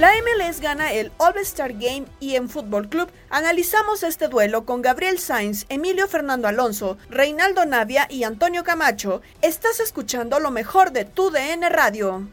La 0.00 0.12
MLS 0.22 0.62
gana 0.62 0.94
el 0.94 1.12
All-Star 1.18 1.74
Game 1.74 2.06
y 2.20 2.36
en 2.36 2.48
Fútbol 2.48 2.88
Club 2.88 3.12
analizamos 3.28 4.02
este 4.02 4.28
duelo 4.28 4.64
con 4.64 4.80
Gabriel 4.80 5.18
Sainz, 5.18 5.66
Emilio 5.68 6.08
Fernando 6.08 6.48
Alonso, 6.48 6.96
Reinaldo 7.10 7.66
Navia 7.66 8.06
y 8.08 8.24
Antonio 8.24 8.64
Camacho. 8.64 9.20
Estás 9.42 9.78
escuchando 9.78 10.40
lo 10.40 10.50
mejor 10.50 10.92
de 10.92 11.04
tu 11.04 11.30
DN 11.30 11.68
Radio. 11.68 12.26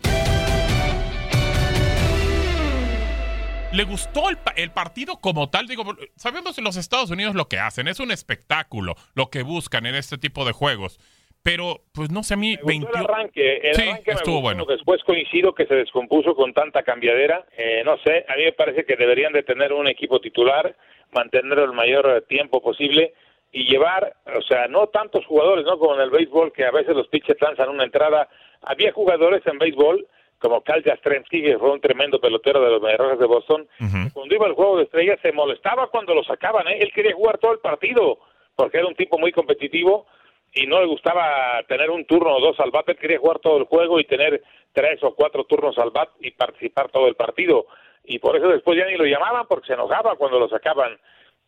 le 3.74 3.84
gustó 3.84 4.30
el, 4.30 4.38
el 4.56 4.72
partido 4.72 5.18
como 5.18 5.50
tal. 5.50 5.68
Digo, 5.68 5.84
sabemos 6.16 6.58
en 6.58 6.64
los 6.64 6.78
Estados 6.78 7.10
Unidos 7.10 7.36
lo 7.36 7.50
que 7.50 7.60
hacen, 7.60 7.90
es 7.90 8.00
un 8.00 8.12
espectáculo 8.12 8.96
lo 9.14 9.30
que 9.30 9.44
buscan 9.44 9.86
en 9.86 9.96
este 9.96 10.18
tipo 10.18 10.46
de 10.46 10.54
juegos. 10.54 11.02
Pero, 11.44 11.78
pues 11.94 12.12
no 12.12 12.24
sé, 12.24 12.34
a 12.34 12.38
mí. 12.38 12.58
Me 12.66 12.80
gustó 12.80 12.98
el 12.98 13.06
arranque, 13.06 13.58
el 13.64 13.76
Sí, 13.76 13.82
arranque 13.84 14.12
me 14.12 14.14
estuvo 14.16 14.36
gustó. 14.36 14.42
bueno. 14.44 14.66
Después 14.66 15.04
coincido 15.04 15.54
que 15.56 15.66
se 15.66 15.76
descompuso 15.76 16.36
con 16.36 16.54
tanta 16.54 16.84
cambiadera. 16.84 17.46
Eh, 17.58 17.84
no 17.86 17.98
sé, 18.00 18.26
a 18.28 18.36
mí 18.36 18.44
me 18.44 18.52
parece 18.54 18.84
que 18.86 18.96
deberían 18.98 19.32
de 19.34 19.44
tener 19.44 19.72
un 19.72 19.88
equipo 19.88 20.20
titular, 20.20 20.76
mantenerlo 21.14 21.64
el 21.64 21.72
mayor 21.74 22.26
tiempo 22.28 22.62
posible 22.62 23.14
y 23.54 23.64
llevar, 23.64 24.14
o 24.36 24.42
sea, 24.42 24.68
no 24.68 24.88
tantos 24.88 25.26
jugadores, 25.26 25.64
¿no? 25.66 25.80
Como 25.80 25.96
en 25.96 26.02
el 26.02 26.10
béisbol, 26.10 26.52
que 26.52 26.66
a 26.66 26.72
veces 26.72 26.94
los 26.96 27.08
pitchers 27.08 27.42
lanzan 27.42 27.70
una 27.70 27.86
entrada. 27.86 28.28
Había 28.64 28.92
jugadores 28.92 29.42
en 29.48 29.58
béisbol, 29.58 30.06
como 30.40 30.62
Cal 30.62 30.84
Jastrzemski, 30.84 31.42
que 31.42 31.58
fue 31.58 31.72
un 31.72 31.80
tremendo 31.80 32.20
pelotero 32.20 32.62
de 32.62 32.72
los 32.72 32.82
Mediarrojas 32.82 33.20
de 33.20 33.26
Boston. 33.26 33.68
Cuando 34.14 34.36
iba 34.36 34.46
al 34.48 34.54
juego 34.54 34.78
de 34.78 34.84
estrellas 34.84 35.18
se 35.22 35.32
molestaba 35.32 35.88
cuando 35.88 36.14
lo 36.14 36.24
sacaban, 36.26 36.68
¿eh? 36.68 36.78
Él 36.82 36.92
quería 36.94 37.14
jugar 37.16 37.38
todo 37.38 37.54
el 37.54 37.60
partido, 37.60 38.20
porque 38.56 38.78
era 38.80 38.88
un 38.88 38.96
tipo 38.96 39.18
muy 39.18 39.32
competitivo 39.32 40.08
y 40.58 40.66
no 40.66 40.80
le 40.80 40.88
gustaba 40.88 41.62
tener 41.68 41.90
un 41.90 42.06
turno 42.06 42.36
o 42.36 42.42
dos 42.42 42.60
al 42.60 42.72
bat, 42.72 42.90
él 42.90 42.98
quería 42.98 43.20
jugar 43.20 43.40
todo 43.40 43.58
el 43.58 43.66
juego 43.66 44.00
y 44.00 44.06
tener 44.06 44.42
tres 44.74 45.04
o 45.04 45.14
cuatro 45.14 45.44
turnos 45.46 45.78
al 45.78 45.92
bat 45.92 46.10
y 46.20 46.32
participar 46.32 46.90
todo 46.90 47.08
el 47.08 47.16
partido. 47.16 47.68
Y 48.04 48.20
por 48.20 48.36
eso 48.38 48.48
después 48.48 48.78
ya 48.78 48.86
ni 48.86 48.96
lo 48.98 49.06
llamaban 49.06 49.46
porque 49.48 49.68
se 49.68 49.74
enojaba 49.74 50.16
cuando 50.16 50.40
lo 50.40 50.50
sacaban. 50.50 50.98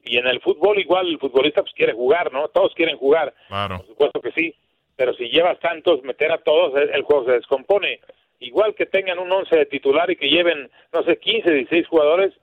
Y 0.04 0.18
en 0.18 0.28
el 0.28 0.42
fútbol 0.42 0.80
igual 0.80 1.08
el 1.08 1.20
futbolista 1.20 1.62
pues 1.62 1.74
quiere 1.74 1.94
jugar, 1.94 2.32
¿no? 2.32 2.50
Todos 2.50 2.74
quieren 2.76 2.98
jugar, 2.98 3.34
Claro. 3.48 3.78
por 3.78 3.88
supuesto 3.88 4.22
que 4.22 4.32
sí, 4.32 4.56
pero 4.96 5.14
si 5.14 5.30
llevas 5.30 5.60
tantos, 5.60 6.04
meter 6.04 6.32
a 6.32 6.40
todos, 6.40 6.74
el, 6.76 7.02
juego 7.04 7.26
se 7.26 7.32
descompone. 7.32 8.00
Igual 8.40 8.76
que 8.76 8.86
tengan 8.86 9.20
un 9.20 9.32
once 9.32 9.56
de 9.56 9.66
titular 9.66 10.10
y 10.12 10.16
que 10.16 10.30
lleven, 10.30 10.70
no 10.94 11.04
sé, 11.04 11.18
15, 11.18 11.52
16 11.52 11.88
jugadores, 11.88 12.34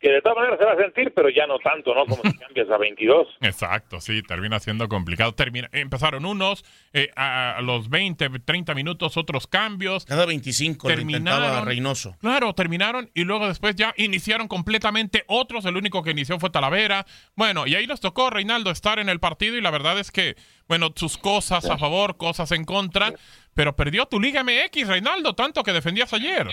que 0.00 0.10
de 0.10 0.22
todas 0.22 0.36
maneras 0.36 0.58
se 0.58 0.64
va 0.64 0.72
a 0.72 0.76
sentir, 0.76 1.12
pero 1.14 1.28
ya 1.28 1.46
no 1.46 1.58
tanto, 1.58 1.94
¿no? 1.94 2.06
Como 2.06 2.22
si 2.22 2.36
cambias 2.38 2.70
a 2.70 2.78
22. 2.78 3.28
Exacto, 3.40 4.00
sí, 4.00 4.22
termina 4.22 4.60
siendo 4.60 4.88
complicado. 4.88 5.34
Termina, 5.34 5.68
empezaron 5.72 6.24
unos, 6.24 6.64
eh, 6.92 7.10
a, 7.16 7.60
los 7.62 7.88
20, 7.88 8.30
30 8.44 8.74
minutos 8.74 9.16
otros 9.16 9.46
cambios. 9.46 10.04
Cada 10.04 10.26
25 10.26 10.88
lo 10.88 11.00
intentaba 11.00 11.38
terminaron. 11.38 11.66
Reynoso. 11.66 12.16
Claro, 12.20 12.54
terminaron 12.54 13.10
y 13.14 13.24
luego 13.24 13.48
después 13.48 13.74
ya 13.74 13.92
iniciaron 13.96 14.46
completamente 14.46 15.24
otros. 15.26 15.64
El 15.64 15.76
único 15.76 16.02
que 16.02 16.12
inició 16.12 16.38
fue 16.38 16.50
Talavera. 16.50 17.04
Bueno, 17.34 17.66
y 17.66 17.74
ahí 17.74 17.86
les 17.86 18.00
tocó 18.00 18.30
Reinaldo 18.30 18.70
estar 18.70 18.98
en 18.98 19.08
el 19.08 19.18
partido 19.18 19.56
y 19.56 19.60
la 19.60 19.70
verdad 19.70 19.98
es 19.98 20.12
que, 20.12 20.36
bueno, 20.68 20.92
sus 20.94 21.18
cosas 21.18 21.64
a 21.66 21.76
favor, 21.76 22.16
cosas 22.16 22.52
en 22.52 22.64
contra, 22.64 23.14
pero 23.54 23.74
perdió 23.74 24.06
tu 24.06 24.20
Liga 24.20 24.44
MX, 24.44 24.86
Reinaldo, 24.86 25.34
tanto 25.34 25.62
que 25.64 25.72
defendías 25.72 26.12
ayer. 26.12 26.46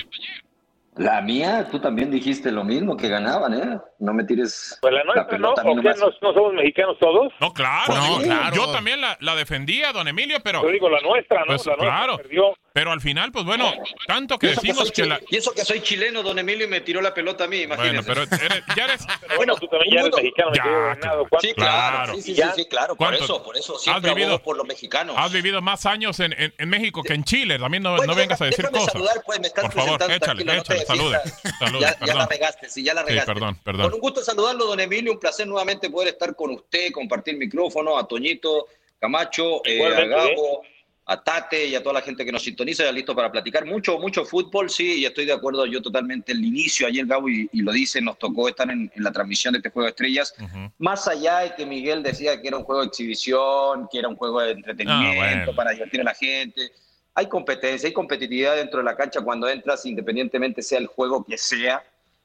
La 0.97 1.21
mía, 1.21 1.67
tú 1.69 1.79
también 1.79 2.09
dijiste 2.09 2.51
lo 2.51 2.63
mismo, 2.63 2.95
que 2.95 3.09
ganaban, 3.09 3.53
¿eh? 3.53 3.79
No 3.99 4.13
me 4.13 4.23
tires 4.23 4.77
Pues 4.81 4.93
la 4.93 5.03
nuestra, 5.03 5.23
¿no? 5.23 5.29
pelota 5.29 5.63
mí 5.63 5.71
¿O 5.71 5.81
qué? 5.81 5.89
¿No, 5.99 6.07
no 6.21 6.33
somos 6.33 6.53
mexicanos 6.53 6.97
todos? 6.99 7.33
No, 7.41 7.51
claro, 7.53 7.93
No, 7.93 8.03
digo, 8.03 8.21
claro. 8.21 8.55
yo 8.55 8.71
también 8.71 9.01
la, 9.01 9.17
la 9.19 9.35
defendía, 9.35 9.91
don 9.91 10.07
Emilio, 10.07 10.37
pero... 10.43 10.61
Yo 10.63 10.69
digo 10.69 10.89
la 10.89 11.01
nuestra, 11.01 11.41
¿no? 11.41 11.47
Pues, 11.47 11.65
La 11.65 11.75
nuestra 11.75 11.97
claro, 11.97 12.17
perdió. 12.17 12.53
Pero 12.75 12.91
al 12.91 12.99
final, 12.99 13.31
pues 13.31 13.45
bueno, 13.45 13.71
tanto 14.05 14.37
que 14.37 14.47
que 14.49 14.55
decimos 14.55 14.91
que 14.91 15.03
chi- 15.03 15.07
la... 15.07 15.17
Y 15.29 15.37
eso 15.37 15.53
que 15.53 15.63
soy 15.63 15.79
chileno, 15.79 16.21
don 16.23 16.37
Emilio, 16.37 16.65
y 16.65 16.69
me 16.69 16.81
tiró 16.81 17.01
la 17.01 17.13
pelota 17.13 17.45
a 17.45 17.47
mí, 17.47 17.65
Bueno, 17.65 17.85
imagínese. 17.85 18.05
pero 18.09 18.23
eres- 18.23 18.63
ya 18.75 18.83
eres... 18.83 19.05
Bueno, 19.37 19.55
tú 19.55 19.65
también 19.69 19.93
ya 19.95 20.01
eres 20.01 20.13
mexicano, 20.13 20.51
me 20.51 20.57
Ya, 20.57 20.65
ganado. 20.65 21.25
Sí, 21.39 21.53
claro, 21.53 22.15
sí, 22.15 22.21
sí, 22.21 22.35
sí, 22.35 22.41
sí, 22.57 22.65
claro, 22.65 22.97
por 22.97 23.13
eso, 23.15 23.41
por 23.41 23.55
eso 23.55 23.77
¿Has 23.77 23.81
siempre 23.81 24.09
vivido- 24.13 24.27
abogo 24.31 24.43
por 24.43 24.57
los 24.57 24.67
mexicanos. 24.67 25.15
Has 25.17 25.31
vivido 25.31 25.61
más 25.61 25.85
años 25.85 26.19
en, 26.19 26.33
en- 26.33 26.53
en 26.57 26.67
México 26.69 27.01
que 27.01 27.13
en 27.13 27.23
Chile, 27.23 27.57
también 27.57 27.81
no, 27.81 27.95
Bueno, 27.95 28.11
no 28.11 28.19
vengas 28.19 28.41
a 28.41 28.45
decir 28.45 28.69
cosas. 28.69 28.91
saludar, 28.91 29.23
pues, 29.25 29.39
me 29.39 29.47
estás 29.47 29.63
Por 29.63 29.73
favor, 29.73 29.95
échale, 29.95 30.19
tranquilo, 30.19 30.53
no 30.55 30.63
te 30.63 30.73
échale, 30.73 30.85
salude. 30.85 31.19
salude, 31.59 31.79
ya, 31.79 31.97
ya 32.05 32.13
la 32.13 32.25
regaste, 32.27 32.69
sí, 32.69 32.83
ya 32.83 32.93
la 32.93 33.03
Sí, 33.03 33.07
regaste. 33.11 33.33
perdón, 33.33 33.57
perdón. 33.63 33.83
Con 33.85 33.93
un 33.93 33.99
gusto 34.01 34.21
saludarlo, 34.21 34.65
don 34.65 34.81
Emilio, 34.81 35.13
un 35.13 35.19
placer 35.19 35.47
nuevamente 35.47 35.89
poder 35.89 36.09
estar 36.09 36.35
con 36.35 36.51
usted, 36.51 36.91
compartir 36.91 37.37
micrófono, 37.37 37.97
a 37.97 38.05
Toñito, 38.05 38.67
Camacho, 38.99 39.61
eh, 39.65 39.71
a 39.71 39.71
Igualmente, 39.75 40.07
Gabo, 40.15 40.61
a 41.07 41.23
Tate 41.23 41.67
y 41.67 41.75
a 41.75 41.83
toda 41.83 41.93
la 41.93 42.01
gente 42.01 42.25
que 42.25 42.31
nos 42.31 42.41
sintoniza, 42.43 42.83
ya 42.83 42.91
listo 42.91 43.15
para 43.15 43.31
platicar. 43.31 43.63
Mucho, 43.65 43.99
mucho 43.99 44.25
fútbol, 44.25 44.69
sí, 44.69 45.01
y 45.01 45.05
estoy 45.05 45.25
de 45.25 45.33
acuerdo 45.33 45.65
yo 45.67 45.81
totalmente. 45.81 46.31
El 46.31 46.43
inicio, 46.43 46.87
ayer 46.87 47.05
Gabo 47.05 47.29
y, 47.29 47.47
y 47.53 47.61
lo 47.61 47.71
dice, 47.71 48.01
nos 48.01 48.17
tocó 48.17 48.49
estar 48.49 48.69
en, 48.71 48.91
en 48.95 49.03
la 49.03 49.11
transmisión 49.11 49.51
de 49.53 49.59
este 49.59 49.69
Juego 49.69 49.85
de 49.85 49.91
Estrellas. 49.91 50.33
Más 50.79 51.07
allá 51.07 51.39
de 51.39 51.55
que 51.55 51.65
Miguel 51.65 52.01
decía 52.01 52.41
que 52.41 52.47
era 52.47 52.57
un 52.57 52.63
juego 52.63 52.81
de 52.81 52.87
exhibición, 52.87 53.87
que 53.91 53.99
era 53.99 54.07
un 54.07 54.15
juego 54.15 54.41
de 54.41 54.51
entretenimiento 54.51 55.21
Ah, 55.21 55.35
bueno. 55.35 55.55
para 55.55 55.71
divertir 55.71 56.01
a 56.01 56.05
la 56.05 56.15
gente. 56.15 56.71
Hay 57.13 57.27
competencia, 57.29 57.87
hay 57.87 57.93
competitividad 57.93 58.55
dentro 58.55 58.79
de 58.79 58.85
la 58.85 58.95
cancha 58.95 59.21
cuando 59.21 59.47
entras, 59.47 59.85
independientemente 59.85 60.61
sea 60.61 60.79
el 60.79 60.87
juego 60.87 61.23
que 61.23 61.37
sea. 61.37 61.83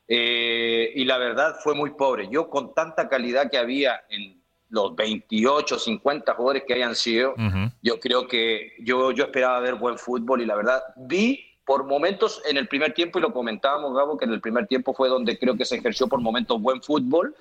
Eh, 0.08 0.90
y 0.96 1.04
la 1.04 1.18
verdad 1.18 1.54
fue 1.62 1.74
muy 1.74 1.90
pobre. 1.90 2.28
Yo 2.30 2.48
con 2.50 2.74
tanta 2.74 3.08
calidad 3.08 3.48
que 3.50 3.58
había 3.58 4.02
en 4.08 4.39
los 4.70 4.94
28, 4.96 5.78
50 5.78 6.34
jugadores 6.34 6.62
que 6.66 6.74
hayan 6.74 6.94
sido, 6.94 7.34
yo 7.82 8.00
creo 8.00 8.26
que 8.26 8.72
yo, 8.80 9.10
yo 9.10 9.24
esperaba 9.24 9.60
ver 9.60 9.74
buen 9.74 9.98
fútbol 9.98 10.40
y 10.40 10.46
la 10.46 10.56
verdad 10.56 10.82
vi 10.96 11.44
por 11.64 11.84
momentos 11.84 12.42
en 12.48 12.56
el 12.56 12.66
primer 12.66 12.94
tiempo, 12.94 13.18
y 13.18 13.22
lo 13.22 13.32
comentábamos, 13.32 13.94
Gabo, 13.94 14.16
que 14.16 14.24
en 14.24 14.32
el 14.32 14.40
primer 14.40 14.66
tiempo 14.66 14.92
fue 14.94 15.08
donde 15.08 15.38
creo 15.38 15.56
que 15.56 15.64
se 15.64 15.76
ejerció 15.76 16.08
por 16.08 16.20
momentos 16.20 16.60
buen 16.60 16.82
fútbol, 16.82 17.34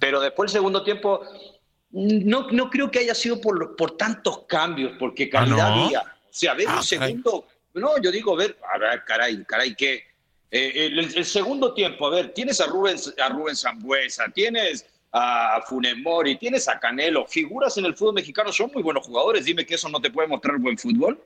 pero 0.00 0.20
después 0.20 0.50
el 0.50 0.58
segundo 0.58 0.82
tiempo 0.82 1.20
No, 1.90 2.46
no 2.50 2.68
creo 2.70 2.90
que 2.90 2.98
haya 2.98 3.14
sido 3.14 3.40
por, 3.40 3.74
por 3.76 3.96
tantos 3.96 4.44
cambios, 4.46 4.92
porque 4.98 5.28
calidad 5.30 5.72
¿Ah, 5.72 5.76
no? 5.76 5.84
había. 5.86 6.00
O 6.00 6.04
sea, 6.30 6.52
ver 6.54 6.66
Ah, 6.68 6.76
un 6.76 6.82
segundo. 6.82 7.46
No, 7.74 7.98
yo 8.02 8.10
digo, 8.10 8.34
a 8.34 8.36
ver, 8.36 8.58
a 8.74 8.78
ver, 8.78 9.04
caray, 9.06 9.42
caray, 9.44 9.74
¿qué? 9.74 10.02
Eh, 10.50 10.86
el, 10.86 10.98
el 10.98 11.24
segundo 11.24 11.72
tiempo, 11.74 12.06
a 12.06 12.10
ver, 12.10 12.32
tienes 12.34 12.60
a 12.60 12.66
Rubén, 12.66 12.96
a 13.22 13.28
Rubén 13.30 13.56
Zambuesa, 13.56 14.26
tienes 14.34 14.86
a 15.12 15.60
Funes 15.66 15.96
Mori, 15.98 16.36
tienes 16.36 16.68
a 16.68 16.78
Canelo, 16.78 17.26
figuras 17.26 17.76
en 17.78 17.84
el 17.86 17.94
fútbol 17.96 18.14
mexicano, 18.14 18.52
son 18.52 18.70
muy 18.74 18.82
buenos 18.82 19.06
jugadores. 19.06 19.44
Dime 19.44 19.64
que 19.64 19.74
eso 19.74 19.88
no 19.88 20.00
te 20.00 20.10
puede 20.10 20.28
mostrar 20.28 20.58
buen 20.58 20.76
fútbol. 20.78 21.18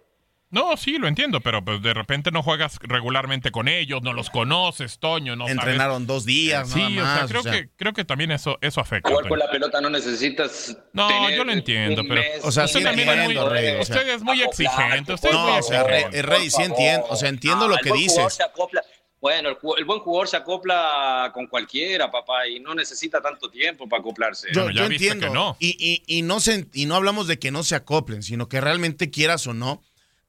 No, 0.51 0.77
sí, 0.77 0.99
lo 0.99 1.09
entiendo, 1.09 1.41
pero 1.41 1.65
pues 1.65 1.81
de 1.81 1.95
repente 1.95 2.31
no 2.31 2.43
juegas 2.43 2.79
regularmente 2.83 3.51
con 3.51 3.69
ellos, 3.69 4.03
no 4.03 4.13
los 4.13 4.29
conoces, 4.29 4.99
Toño, 4.99 5.35
no 5.35 5.45
sabes. 5.49 5.57
Entrenaron 5.63 6.07
dos 6.07 6.27
días, 6.27 6.69
Sí, 6.69 6.79
nada 6.79 6.91
o 6.91 6.93
sea, 6.93 7.23
más, 7.23 7.31
creo 7.31 7.41
o 7.41 7.43
sea. 7.43 7.53
que 7.53 7.69
creo 7.75 7.93
que 7.95 8.05
también 8.05 8.31
eso 8.33 8.59
eso 8.61 8.83
afecta. 8.83 9.09
Jugar 9.09 9.29
con 9.29 9.39
la 9.39 9.51
pelota 9.51 9.81
no 9.81 9.89
necesitas. 9.89 10.77
No, 10.93 11.09
tener 11.09 11.39
yo 11.39 11.45
lo 11.45 11.53
entiendo, 11.53 12.03
pero 12.07 12.21
O 12.43 12.53
sea, 12.53 12.67
usted 12.67 12.81
sí 12.81 12.85
también 12.85 13.09
es 13.09 13.25
muy, 13.25 13.35
Rey, 13.35 13.77
o 13.81 13.85
sea. 13.85 13.97
usted 13.97 14.09
es 14.11 14.23
muy 14.23 14.43
exigente, 14.43 15.15
usted 15.15 15.31
es 15.31 15.35
muy 15.35 15.43
No, 15.53 15.57
o 15.57 15.63
sea, 15.63 15.85
Rey, 15.85 16.03
exigente. 16.03 16.23
Rey, 16.23 16.51
sí 16.51 16.63
entiendo, 16.63 17.07
o 17.09 17.17
sea, 17.17 17.29
entiendo 17.31 17.67
lo 17.67 17.75
el 17.77 17.81
que 17.81 17.93
dices. 17.95 18.35
se 18.35 18.43
acopla- 18.43 18.83
Bueno, 19.23 19.51
el, 19.79 19.85
buen 19.85 20.01
jugador 20.01 20.27
se 20.29 20.37
acopla 20.37 21.31
con 21.33 21.47
cualquiera, 21.47 22.11
papá, 22.11 22.49
y 22.49 22.59
no 22.59 22.75
necesita 22.75 23.23
tanto 23.23 23.49
tiempo 23.49 23.89
para 23.89 24.01
acoplarse. 24.01 24.49
Yo, 24.53 24.65
Bueno, 24.65 24.77
ya 24.77 24.83
yo 24.83 24.89
viste 24.89 25.07
entiendo. 25.07 25.29
que 25.29 25.33
no. 25.33 25.57
Y, 25.61 25.77
y, 25.79 26.19
y 26.19 26.23
no 26.23 26.41
se, 26.41 26.67
y 26.75 26.87
no 26.87 26.97
hablamos 26.97 27.29
de 27.29 27.39
que 27.39 27.53
no 27.53 27.63
se 27.63 27.77
acoplen, 27.77 28.25
sino 28.25 28.49
que 28.49 28.61
realmente 28.61 29.11
quieras 29.11 29.47
o 29.47 29.55
no, 29.55 29.81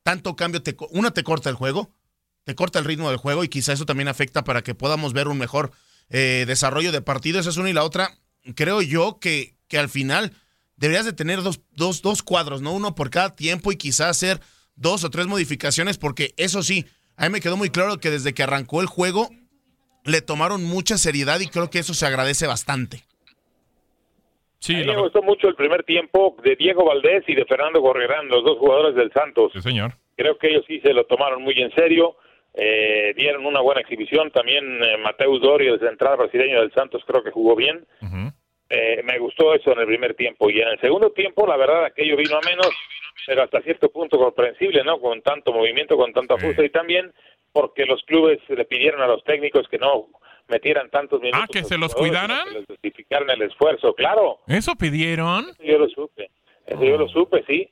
tanto 0.03 0.35
cambio, 0.35 0.61
te, 0.61 0.77
uno 0.91 1.11
te 1.11 1.23
corta 1.23 1.49
el 1.49 1.55
juego, 1.55 1.91
te 2.43 2.53
corta 2.53 2.77
el 2.77 2.85
ritmo 2.85 3.09
del 3.09 3.17
juego 3.17 3.43
y 3.43 3.49
quizá 3.49 3.73
eso 3.73 3.87
también 3.87 4.09
afecta 4.09 4.43
para 4.43 4.61
que 4.61 4.75
podamos 4.75 5.13
ver 5.13 5.27
un 5.27 5.39
mejor 5.39 5.71
eh, 6.09 6.43
desarrollo 6.45 6.91
de 6.91 7.01
partido. 7.01 7.39
Esa 7.39 7.49
es 7.49 7.57
una 7.57 7.71
y 7.71 7.73
la 7.73 7.83
otra. 7.83 8.15
Creo 8.55 8.83
yo 8.83 9.17
que, 9.19 9.55
que 9.67 9.79
al 9.79 9.89
final 9.89 10.33
deberías 10.75 11.05
de 11.05 11.13
tener 11.13 11.41
dos, 11.41 11.61
dos, 11.71 12.03
dos 12.03 12.21
cuadros, 12.21 12.61
¿no? 12.61 12.73
Uno 12.73 12.93
por 12.93 13.09
cada 13.09 13.35
tiempo 13.35 13.71
y 13.71 13.75
quizá 13.77 14.09
hacer 14.09 14.39
dos 14.75 15.03
o 15.03 15.09
tres 15.09 15.25
modificaciones, 15.25 15.97
porque 15.97 16.35
eso 16.37 16.61
sí, 16.61 16.85
a 17.17 17.23
mí 17.25 17.29
me 17.31 17.41
quedó 17.41 17.57
muy 17.57 17.69
claro 17.69 17.97
que 17.97 18.09
desde 18.09 18.33
que 18.33 18.43
arrancó 18.43 18.81
el 18.81 18.87
juego 18.87 19.29
le 20.05 20.21
tomaron 20.21 20.63
mucha 20.63 20.97
seriedad 20.97 21.39
y 21.39 21.47
creo 21.47 21.69
que 21.69 21.79
eso 21.79 21.93
se 21.93 22.05
agradece 22.05 22.47
bastante. 22.47 23.03
Sí, 24.59 24.75
a 24.75 24.77
mí 24.79 24.83
la 24.85 24.93
me 24.93 25.01
gustó 25.01 25.21
mucho 25.21 25.47
el 25.47 25.55
primer 25.55 25.83
tiempo 25.83 26.35
de 26.43 26.55
Diego 26.55 26.85
Valdés 26.85 27.23
y 27.27 27.35
de 27.35 27.45
Fernando 27.45 27.81
Gorrerán, 27.81 28.27
los 28.29 28.43
dos 28.43 28.57
jugadores 28.57 28.95
del 28.95 29.11
Santos. 29.11 29.51
sí, 29.53 29.61
señor. 29.61 29.93
Creo 30.15 30.37
que 30.37 30.47
ellos 30.49 30.63
sí 30.67 30.79
se 30.79 30.93
lo 30.93 31.05
tomaron 31.05 31.41
muy 31.41 31.53
en 31.59 31.73
serio, 31.73 32.15
eh, 32.53 33.13
dieron 33.17 33.45
una 33.45 33.61
buena 33.61 33.81
exhibición. 33.81 34.31
También 34.31 34.63
eh, 34.83 34.97
Mateus 34.97 35.41
Dori, 35.41 35.67
el 35.67 35.79
central 35.79 36.17
brasileño 36.17 36.61
del 36.61 36.71
Santos, 36.71 37.01
creo 37.05 37.23
que 37.23 37.31
jugó 37.31 37.55
bien. 37.55 37.85
Eh, 38.75 39.03
me 39.03 39.19
gustó 39.19 39.53
eso 39.53 39.71
en 39.71 39.81
el 39.81 39.85
primer 39.85 40.15
tiempo. 40.15 40.49
Y 40.49 40.59
en 40.59 40.67
el 40.69 40.79
segundo 40.79 41.11
tiempo, 41.11 41.45
la 41.45 41.57
verdad, 41.57 41.85
aquello 41.85 42.17
vino 42.17 42.35
a 42.37 42.41
menos, 42.41 42.69
pero 43.27 43.43
hasta 43.43 43.61
cierto 43.61 43.89
punto 43.89 44.17
comprensible, 44.17 44.83
¿no? 44.83 44.99
Con 44.99 45.21
tanto 45.21 45.53
movimiento, 45.53 45.95
con 45.95 46.11
tanta 46.11 46.37
fuerza 46.37 46.63
y 46.63 46.69
también 46.69 47.13
porque 47.51 47.85
los 47.85 48.01
clubes 48.03 48.39
le 48.49 48.65
pidieron 48.65 49.03
a 49.03 49.07
los 49.07 49.23
técnicos 49.25 49.67
que 49.67 49.77
no 49.77 50.07
metieran 50.47 50.89
tantos 50.89 51.21
minutos. 51.21 51.41
Ah, 51.43 51.47
que 51.51 51.63
se 51.63 51.77
los 51.77 51.93
cuidaran. 51.93 52.47
Que 52.49 52.59
les 52.61 52.65
justificaran 52.65 53.29
el 53.29 53.43
esfuerzo, 53.43 53.93
claro. 53.93 54.39
¿Eso 54.47 54.75
pidieron? 54.75 55.49
Eso 55.49 55.63
yo 55.63 55.77
lo 55.77 55.87
supe. 55.89 56.31
Eso 56.65 56.83
yo 56.83 56.97
lo 56.97 57.07
supe, 57.09 57.43
sí. 57.45 57.69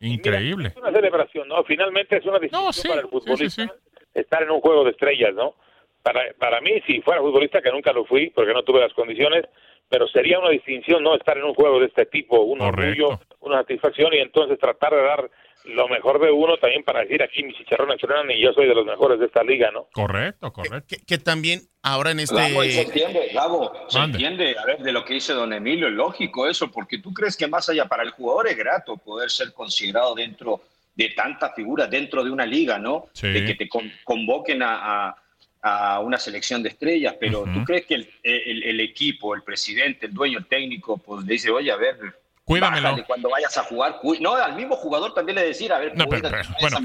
Increíble. 0.00 0.68
Es 0.68 0.76
una 0.76 0.92
celebración, 0.92 1.46
¿no? 1.46 1.62
Finalmente 1.64 2.16
es 2.16 2.24
una 2.24 2.38
No, 2.50 2.72
sí, 2.72 2.88
para 2.88 3.02
el 3.02 3.06
sí, 3.06 3.10
futbolista 3.12 3.64
sí. 3.64 3.70
estar 4.14 4.42
en 4.42 4.50
un 4.50 4.62
juego 4.62 4.84
de 4.84 4.92
estrellas, 4.92 5.34
¿no? 5.34 5.56
Para, 6.02 6.22
para 6.38 6.62
mí, 6.62 6.80
si 6.86 7.02
fuera 7.02 7.20
futbolista, 7.20 7.60
que 7.60 7.70
nunca 7.70 7.92
lo 7.92 8.06
fui 8.06 8.30
porque 8.30 8.54
no 8.54 8.62
tuve 8.62 8.80
las 8.80 8.94
condiciones, 8.94 9.44
pero 9.88 10.06
sería 10.08 10.38
una 10.38 10.50
distinción, 10.50 11.02
¿no? 11.02 11.14
Estar 11.14 11.38
en 11.38 11.44
un 11.44 11.54
juego 11.54 11.80
de 11.80 11.86
este 11.86 12.06
tipo, 12.06 12.40
un 12.40 12.58
Correcto. 12.58 13.06
orgullo, 13.06 13.20
una 13.40 13.58
satisfacción 13.60 14.12
y 14.14 14.18
entonces 14.18 14.58
tratar 14.58 14.92
de 14.94 15.02
dar 15.02 15.30
lo 15.64 15.88
mejor 15.88 16.20
de 16.20 16.30
uno 16.30 16.56
también 16.56 16.82
para 16.84 17.00
decir 17.00 17.22
aquí 17.22 17.42
mis 17.42 17.56
chicharrones 17.56 18.00
suenan 18.00 18.30
y 18.30 18.40
yo 18.40 18.52
soy 18.52 18.66
de 18.68 18.74
los 18.74 18.86
mejores 18.86 19.18
de 19.18 19.26
esta 19.26 19.42
liga, 19.42 19.70
¿no? 19.70 19.88
Correcto, 19.92 20.52
correcto. 20.52 20.86
Que, 20.88 20.96
que 21.04 21.18
también 21.18 21.60
ahora 21.82 22.10
en 22.12 22.18
Gabo, 22.24 22.64
y 22.64 22.70
se 22.70 22.82
este... 22.82 22.92
entiende, 23.02 23.28
Gabo, 23.34 23.72
se 23.88 23.98
Mande. 23.98 24.16
entiende, 24.18 24.56
a 24.58 24.64
ver, 24.64 24.78
de 24.78 24.92
lo 24.92 25.04
que 25.04 25.14
dice 25.14 25.32
don 25.34 25.52
Emilio, 25.52 25.88
es 25.88 25.92
lógico 25.94 26.48
eso, 26.48 26.70
porque 26.70 26.98
tú 26.98 27.12
crees 27.12 27.36
que 27.36 27.46
más 27.48 27.68
allá 27.68 27.86
para 27.86 28.02
el 28.02 28.10
jugador 28.12 28.48
es 28.48 28.56
grato 28.56 28.96
poder 28.96 29.30
ser 29.30 29.52
considerado 29.52 30.14
dentro 30.14 30.60
de 30.94 31.10
tantas 31.10 31.54
figuras, 31.54 31.90
dentro 31.90 32.24
de 32.24 32.30
una 32.30 32.46
liga, 32.46 32.78
¿no? 32.78 33.06
Sí. 33.12 33.28
De 33.28 33.44
que 33.44 33.54
te 33.54 33.68
con- 33.68 33.92
convoquen 34.04 34.62
a, 34.62 35.08
a- 35.08 35.16
a 35.62 36.00
una 36.00 36.18
selección 36.18 36.62
de 36.62 36.68
estrellas, 36.70 37.16
pero 37.18 37.40
Ujú. 37.42 37.52
tú 37.52 37.64
crees 37.64 37.86
que 37.86 37.94
el, 37.94 38.10
el- 38.22 38.62
el 38.62 38.80
equipo, 38.80 39.34
el 39.34 39.42
presidente, 39.42 40.06
el 40.06 40.14
dueño, 40.14 40.38
el 40.38 40.46
técnico, 40.46 40.98
pues 40.98 41.24
le 41.24 41.32
dice, 41.32 41.50
oye, 41.50 41.70
a 41.72 41.76
ver, 41.76 41.96
Cuídamelo. 42.44 42.96
cuando 43.06 43.28
vayas 43.28 43.58
a 43.58 43.64
jugar, 43.64 44.00
no, 44.20 44.34
al 44.34 44.54
mismo 44.56 44.74
jugador 44.76 45.12
también 45.12 45.36
le 45.36 45.44
decir, 45.44 45.70
a 45.70 45.78
ver, 45.78 45.94
No, 45.96 46.08
pero- 46.08 46.22
pero, 46.30 46.42
bueno, 46.60 46.78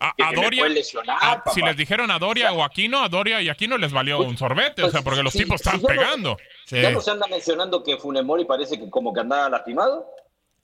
a 0.00 0.12
que 0.14 0.34
Doria, 0.36 0.60
puedes 0.62 0.74
lesionar, 0.74 1.16
a- 1.20 1.42
si 1.54 1.62
les 1.62 1.74
dijeron 1.76 2.10
a 2.10 2.18
Doria 2.18 2.52
o 2.52 2.62
Aquino, 2.62 3.02
a 3.02 3.08
Doria 3.08 3.40
y 3.40 3.48
Aquino 3.48 3.78
les 3.78 3.92
valió 3.92 4.18
un 4.20 4.36
sorbete, 4.36 4.82
o 4.82 4.84
pues, 4.86 4.92
sea, 4.92 5.02
porque 5.02 5.22
los 5.22 5.32
sí, 5.32 5.38
tipos 5.44 5.60
sí, 5.62 5.68
están 5.68 5.80
yo 5.80 5.88
no- 5.88 5.94
pegando. 5.94 6.36
Sí. 6.66 6.82
¿Ya 6.82 6.90
no 6.90 7.00
se 7.00 7.12
anda 7.12 7.26
mencionando 7.30 7.82
que 7.82 7.96
Funemori 7.96 8.44
parece 8.44 8.78
que 8.78 8.90
como 8.90 9.14
que 9.14 9.20
andaba 9.20 9.48
lastimado? 9.48 10.06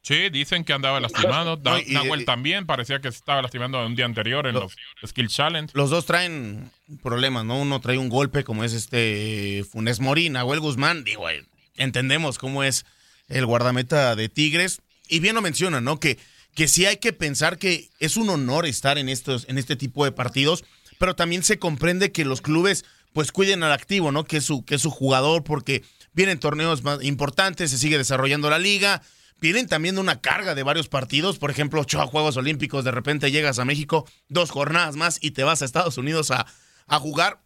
Sí, 0.03 0.31
dicen 0.31 0.65
que 0.65 0.73
andaba 0.73 0.99
lastimado. 1.01 1.57
Da- 1.63 1.73
No, 1.73 1.79
y- 1.79 1.93
Nahuel 1.93 2.23
y- 2.23 2.25
también 2.25 2.67
parecía 2.67 3.01
que 3.01 3.11
se 3.11 3.19
estaba 3.19 3.41
lastimando 3.43 3.85
un 3.87 3.95
día 3.95 4.05
anterior 4.05 4.47
en 4.47 4.55
Lo- 4.55 4.63
los 5.01 5.11
Skill 5.11 5.29
Challenge. 5.29 5.73
Los 5.75 5.91
dos 5.91 6.07
traen 6.07 6.71
problemas, 7.03 7.45
¿no? 7.45 7.61
Uno 7.61 7.81
trae 7.81 7.99
un 7.99 8.09
golpe 8.09 8.43
como 8.45 8.65
es 8.65 8.73
este 8.73 9.65
Funes 9.71 10.01
Mori, 10.01 10.29
Nahuel 10.29 10.61
Guzmán, 10.61 11.05
digo, 11.05 11.29
eh, 11.31 11.45
entendemos 11.77 12.39
cómo 12.39 12.65
es 12.65 12.85
el 13.29 13.47
guardameta 13.47 14.15
de 14.17 14.29
Tigres. 14.29 14.83
Y 15.09 15.21
bien 15.21 15.35
lo 15.35 15.43
mencionan, 15.43 15.85
¿no? 15.85 16.01
Que, 16.01 16.19
que 16.55 16.69
sí 16.69 16.85
hay 16.87 16.97
que 16.97 17.13
pensar 17.13 17.59
que 17.59 17.89
es 17.99 18.17
un 18.17 18.29
honor 18.29 18.67
estar 18.67 18.99
en, 18.99 19.09
estos, 19.09 19.47
en 19.49 19.57
este 19.59 19.77
tipo 19.77 20.05
de 20.05 20.13
partidos, 20.13 20.65
pero 20.99 21.15
también 21.17 21.43
se 21.43 21.59
comprende 21.59 22.13
que 22.13 22.25
los 22.25 22.41
clubes 22.43 22.85
pues 23.13 23.31
cuiden 23.31 23.63
al 23.63 23.73
activo, 23.73 24.11
¿no? 24.11 24.25
Que 24.25 24.39
es 24.39 24.45
su, 24.45 24.65
que 24.65 24.75
es 24.77 24.83
su 24.83 24.91
jugador, 24.91 25.45
porque 25.45 25.83
vienen 26.13 26.41
torneos 26.41 26.83
más 26.83 27.03
importantes, 27.05 27.71
se 27.71 27.79
sigue 27.79 27.99
desarrollando 27.99 28.49
la 28.51 28.59
liga, 28.59 29.03
vienen 29.43 29.67
también 29.69 29.97
de 29.97 30.01
una 30.01 30.23
carga 30.23 30.55
de 30.55 30.63
varios 30.63 30.89
partidos, 30.89 31.39
por 31.39 31.51
ejemplo, 31.51 31.81
ocho 31.83 31.99
Juegos 32.07 32.39
Olímpicos, 32.39 32.85
de 32.85 32.91
repente 32.93 33.31
llegas 33.31 33.59
a 33.59 33.67
México, 33.67 34.09
dos 34.29 34.51
jornadas 34.51 34.97
más 34.97 35.19
y 35.23 35.33
te 35.33 35.45
vas 35.45 35.61
a 35.61 35.67
Estados 35.67 35.99
Unidos 35.99 36.31
a, 36.31 36.47
a 36.87 36.99
jugar. 36.99 37.41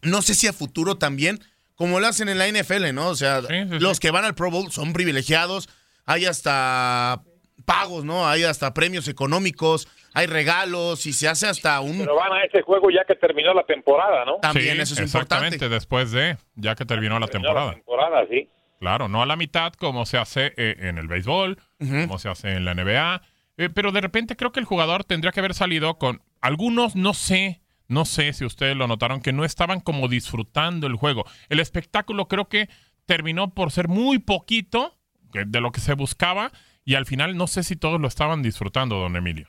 No 0.00 0.22
sé 0.22 0.34
si 0.34 0.46
a 0.46 0.52
futuro 0.54 0.96
también, 0.96 1.40
como 1.74 2.00
lo 2.00 2.06
hacen 2.06 2.28
en 2.30 2.38
la 2.38 2.48
NFL, 2.48 2.94
¿no? 2.94 3.08
O 3.08 3.14
sea, 3.16 3.42
Sí, 3.42 3.46
sí, 3.48 3.68
sí. 3.72 3.78
los 3.80 4.00
que 4.00 4.10
van 4.10 4.24
al 4.24 4.34
Pro 4.34 4.50
Bowl 4.50 4.70
son 4.72 4.92
privilegiados, 4.94 5.68
hay 6.06 6.24
hasta 6.26 7.22
pagos, 7.64 8.04
¿no? 8.04 8.28
Hay 8.28 8.44
hasta 8.44 8.74
premios 8.74 9.08
económicos, 9.08 9.88
hay 10.12 10.26
regalos 10.26 11.06
y 11.06 11.12
se 11.14 11.28
hace 11.28 11.46
hasta 11.46 11.80
un... 11.80 11.98
Pero 11.98 12.14
van 12.16 12.32
a 12.32 12.44
ese 12.44 12.60
juego 12.62 12.90
ya 12.90 13.04
que 13.04 13.14
terminó 13.14 13.54
la 13.54 13.64
temporada, 13.64 14.24
¿no? 14.24 14.36
También 14.40 14.76
Sí, 14.76 14.82
eso 14.82 14.94
es 14.94 15.00
exactamente, 15.00 15.56
importante. 15.56 15.74
después 15.74 16.10
de, 16.12 16.36
ya 16.56 16.74
que 16.74 16.84
terminó 16.84 17.18
la 17.18 17.26
Terminó 17.26 17.48
temporada. 17.48 17.72
temporada, 17.74 18.26
sí. 18.30 18.48
Claro, 18.84 19.08
no 19.08 19.22
a 19.22 19.26
la 19.26 19.36
mitad 19.36 19.72
como 19.72 20.04
se 20.04 20.18
hace 20.18 20.52
eh, 20.58 20.76
en 20.80 20.98
el 20.98 21.08
béisbol, 21.08 21.56
como 21.78 22.18
se 22.18 22.28
hace 22.28 22.52
en 22.52 22.66
la 22.66 22.74
NBA. 22.74 23.22
Eh, 23.56 23.70
pero 23.74 23.92
de 23.92 24.02
repente 24.02 24.36
creo 24.36 24.52
que 24.52 24.60
el 24.60 24.66
jugador 24.66 25.04
tendría 25.04 25.32
que 25.32 25.40
haber 25.40 25.54
salido 25.54 25.94
con 25.96 26.20
algunos, 26.42 26.94
no 26.94 27.14
sé, 27.14 27.62
no 27.88 28.04
sé 28.04 28.34
si 28.34 28.44
ustedes 28.44 28.76
lo 28.76 28.86
notaron, 28.86 29.22
que 29.22 29.32
no 29.32 29.46
estaban 29.46 29.80
como 29.80 30.06
disfrutando 30.06 30.86
el 30.86 30.96
juego. 30.96 31.24
El 31.48 31.60
espectáculo 31.60 32.28
creo 32.28 32.50
que 32.50 32.68
terminó 33.06 33.54
por 33.54 33.70
ser 33.70 33.88
muy 33.88 34.18
poquito 34.18 34.98
de 35.32 35.60
lo 35.62 35.72
que 35.72 35.80
se 35.80 35.94
buscaba 35.94 36.50
y 36.84 36.96
al 36.96 37.06
final 37.06 37.38
no 37.38 37.46
sé 37.46 37.62
si 37.62 37.76
todos 37.76 37.98
lo 37.98 38.06
estaban 38.08 38.42
disfrutando, 38.42 38.96
don 38.96 39.16
Emilio. 39.16 39.48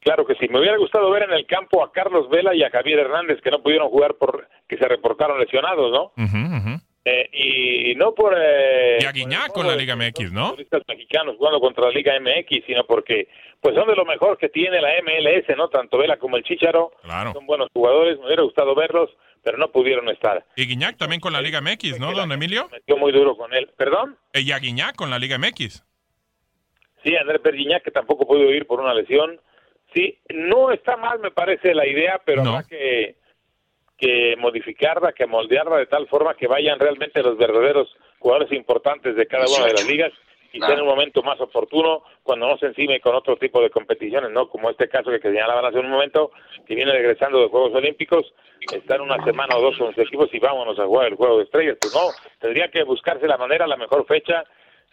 Claro 0.00 0.26
que 0.26 0.34
sí. 0.34 0.48
Me 0.48 0.58
hubiera 0.58 0.78
gustado 0.78 1.08
ver 1.12 1.22
en 1.22 1.32
el 1.32 1.46
campo 1.46 1.84
a 1.84 1.92
Carlos 1.92 2.28
Vela 2.28 2.56
y 2.56 2.64
a 2.64 2.70
Javier 2.70 2.98
Hernández 2.98 3.40
que 3.40 3.52
no 3.52 3.62
pudieron 3.62 3.88
jugar 3.88 4.14
por 4.14 4.48
que 4.68 4.78
se 4.78 4.88
reportaron 4.88 5.38
lesionados, 5.38 5.92
¿no? 5.92 6.24
Ujú, 6.24 6.56
ujú. 6.56 6.91
Eh, 7.04 7.28
y 7.32 7.94
no 7.96 8.14
por... 8.14 8.32
eh, 8.38 8.98
Y 9.14 9.50
con 9.52 9.66
la 9.66 9.74
Liga 9.74 9.96
MX, 9.96 10.32
¿no? 10.32 10.50
futbolistas 10.50 10.82
mexicanos 10.86 11.36
jugando 11.36 11.58
contra 11.60 11.86
la 11.86 11.90
Liga 11.90 12.12
MX, 12.20 12.64
sino 12.66 12.84
porque 12.86 13.26
pues 13.60 13.74
son 13.74 13.88
de 13.88 13.96
lo 13.96 14.04
mejor 14.04 14.38
que 14.38 14.48
tiene 14.48 14.80
la 14.80 14.90
MLS, 15.02 15.56
¿no? 15.56 15.68
Tanto 15.68 15.98
Vela 15.98 16.16
como 16.18 16.36
el 16.36 16.44
Chicharo. 16.44 16.92
Claro. 17.02 17.32
Son 17.32 17.44
buenos 17.46 17.68
jugadores. 17.72 18.18
Me 18.20 18.26
hubiera 18.26 18.42
gustado 18.44 18.74
verlos, 18.76 19.10
pero 19.42 19.58
no 19.58 19.70
pudieron 19.72 20.08
estar. 20.10 20.44
Y 20.56 20.66
Guiñac 20.66 20.96
también 20.96 21.20
con 21.20 21.32
la 21.32 21.40
Liga 21.42 21.60
MX, 21.60 21.98
¿no, 21.98 22.12
don 22.12 22.30
Emilio? 22.30 22.68
Metió 22.70 22.96
muy 22.96 23.10
duro 23.12 23.36
con 23.36 23.52
él. 23.52 23.68
¿Perdón? 23.76 24.16
Y 24.34 24.52
a 24.52 24.58
Guiñac 24.58 24.94
con 24.96 25.10
la 25.10 25.18
Liga 25.18 25.38
MX. 25.38 25.84
Sí, 27.04 27.16
Andrés 27.16 27.40
Pergiñac, 27.40 27.82
que 27.82 27.90
tampoco 27.90 28.26
pudo 28.26 28.48
ir 28.50 28.66
por 28.66 28.80
una 28.80 28.94
lesión. 28.94 29.40
Sí, 29.94 30.18
no 30.32 30.70
está 30.70 30.96
mal, 30.96 31.18
me 31.18 31.30
parece, 31.32 31.74
la 31.74 31.86
idea, 31.86 32.20
pero 32.24 32.42
No. 32.44 32.50
habrá 32.54 32.68
que, 32.68 33.16
que 34.02 34.34
modificarla, 34.36 35.12
que 35.12 35.26
moldearla 35.26 35.76
de 35.76 35.86
tal 35.86 36.08
forma 36.08 36.34
que 36.34 36.48
vayan 36.48 36.80
realmente 36.80 37.22
los 37.22 37.38
verdaderos 37.38 37.88
jugadores 38.18 38.50
importantes 38.50 39.14
de 39.14 39.26
cada 39.28 39.44
una 39.46 39.66
de 39.66 39.74
las 39.74 39.86
ligas 39.86 40.12
y 40.52 40.58
sea 40.58 40.74
en 40.74 40.80
un 40.80 40.88
momento 40.88 41.22
más 41.22 41.40
oportuno 41.40 42.02
cuando 42.24 42.48
no 42.48 42.58
se 42.58 42.66
encime 42.66 42.98
con 42.98 43.14
otro 43.14 43.36
tipo 43.36 43.62
de 43.62 43.70
competiciones, 43.70 44.32
¿no? 44.32 44.48
Como 44.48 44.70
este 44.70 44.88
caso 44.88 45.08
que, 45.12 45.20
señalaban 45.20 45.64
hace 45.66 45.78
un 45.78 45.88
momento, 45.88 46.32
que 46.66 46.74
viene 46.74 46.90
regresando 46.90 47.40
de 47.40 47.48
Juegos 47.48 47.74
Olímpicos, 47.74 48.34
está 48.72 48.96
en 48.96 49.02
una 49.02 49.22
semana 49.24 49.56
o 49.56 49.62
dos 49.62 49.78
con 49.78 49.86
los 49.86 49.98
equipos 49.98 50.28
y 50.34 50.40
vámonos 50.40 50.76
a 50.80 50.86
jugar 50.86 51.06
el 51.06 51.14
Juego 51.14 51.38
de 51.38 51.44
Estrellas. 51.44 51.78
Pues 51.80 51.94
no, 51.94 52.10
tendría 52.40 52.72
que 52.72 52.82
buscarse 52.82 53.28
la 53.28 53.38
manera, 53.38 53.68
la 53.68 53.76
mejor 53.76 54.04
fecha 54.06 54.44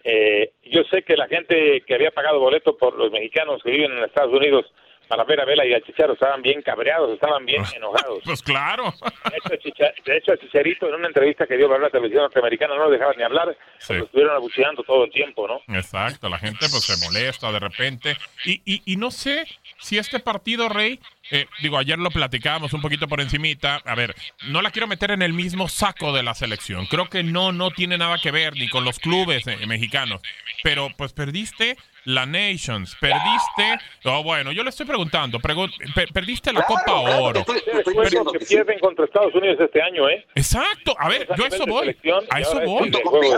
Eh, 0.04 0.54
yo 0.64 0.84
sé 0.84 1.02
que 1.02 1.18
la 1.18 1.28
gente 1.28 1.82
que 1.86 1.94
había 1.94 2.12
pagado 2.12 2.40
boleto 2.40 2.78
por 2.78 2.96
los 2.96 3.12
mexicanos 3.12 3.62
que 3.62 3.72
viven 3.72 3.92
en 3.92 4.04
Estados 4.06 4.34
Unidos 4.34 4.66
para 5.10 5.24
ver 5.26 5.42
a 5.42 5.46
Vela 5.46 5.66
y 5.66 5.74
a 5.74 5.82
Chicharo 5.82 6.14
estaban 6.14 6.42
bien 6.42 6.62
cabreados, 6.62 7.12
estaban 7.14 7.46
bien 7.46 7.64
enojados. 7.76 8.20
Pues 8.24 8.42
claro. 8.44 8.94
De 9.30 9.38
hecho, 9.38 9.56
Chicha- 9.70 9.94
de 10.06 10.18
hecho, 10.18 10.32
a 10.34 10.38
Chicharito 10.38 10.88
en 10.88 10.96
una 10.96 11.08
entrevista 11.08 11.46
que 11.48 11.58
dio 11.58 11.68
para 11.68 11.82
la 11.82 11.90
televisión 11.90 12.22
norteamericana 12.24 12.76
no 12.76 12.86
lo 12.86 12.92
dejaban 12.92 13.18
ni 13.18 13.24
hablar, 13.24 13.58
Sí. 13.80 13.96
lo 13.96 14.06
estuvieron 14.06 14.36
abucheando 14.36 14.84
todo 14.84 15.04
el 15.06 15.12
tiempo, 15.12 15.48
¿no? 15.48 15.62
Exacto, 15.76 16.30
la 16.30 16.38
gente 16.38 16.68
pues 16.70 16.84
se 16.84 17.04
molesta 17.06 17.52
de 17.52 17.60
repente. 17.60 18.18
Y, 18.46 18.62
y, 18.66 18.82
y 18.86 18.96
no 18.96 19.10
sé 19.12 19.46
si 19.80 19.98
este 19.98 20.20
partido, 20.20 20.70
Rey, 20.70 21.00
eh, 21.32 21.46
digo, 21.62 21.78
ayer 21.78 21.98
lo 21.98 22.10
platicábamos 22.12 22.74
un 22.74 22.82
poquito 22.82 23.08
por 23.08 23.20
encimita. 23.22 23.82
A 23.86 23.96
ver, 23.96 24.16
no 24.48 24.62
la 24.62 24.72
quiero 24.72 24.88
meter 24.88 25.12
en 25.12 25.22
el 25.22 25.34
mismo 25.34 25.68
saco 25.70 26.14
de 26.14 26.22
la 26.24 26.34
selección. 26.36 26.86
Creo 26.88 27.10
que 27.10 27.24
no, 27.24 27.52
no 27.52 27.72
tiene 27.72 27.98
nada 27.98 28.18
que 28.22 28.32
ver 28.32 28.54
ni 28.54 28.68
con 28.70 28.84
los 28.86 29.00
clubes 29.00 29.46
eh, 29.48 29.58
mexicanos. 29.68 30.22
Pero 30.64 30.90
pues 30.98 31.14
perdiste 31.14 31.78
la 32.06 32.26
Nations, 32.26 32.96
perdiste... 33.00 33.80
Oh, 34.06 34.24
bueno, 34.24 34.52
yo 34.52 34.64
le 34.64 34.70
estoy 34.70 34.86
preguntando, 34.86 35.40
pregun- 35.40 35.72
per- 35.94 36.12
perdiste 36.14 36.52
la 36.54 36.64
Copa 36.64 36.94
Oro. 36.96 37.44
Después 37.46 38.14
los 38.14 38.34
que 38.34 38.40
pierden 38.40 38.80
contra 38.80 39.06
Estados 39.06 39.34
Unidos 39.36 39.58
este 39.60 39.82
año, 39.82 40.08
¿eh? 40.10 40.26
Exacto, 40.36 40.96
a 40.98 41.10
ver, 41.10 41.28
yo 41.38 41.44
a 41.44 41.48
eso 41.48 41.66
voy. 41.66 41.96
A 42.32 42.40
eso 42.40 42.60
voy. 42.62 42.92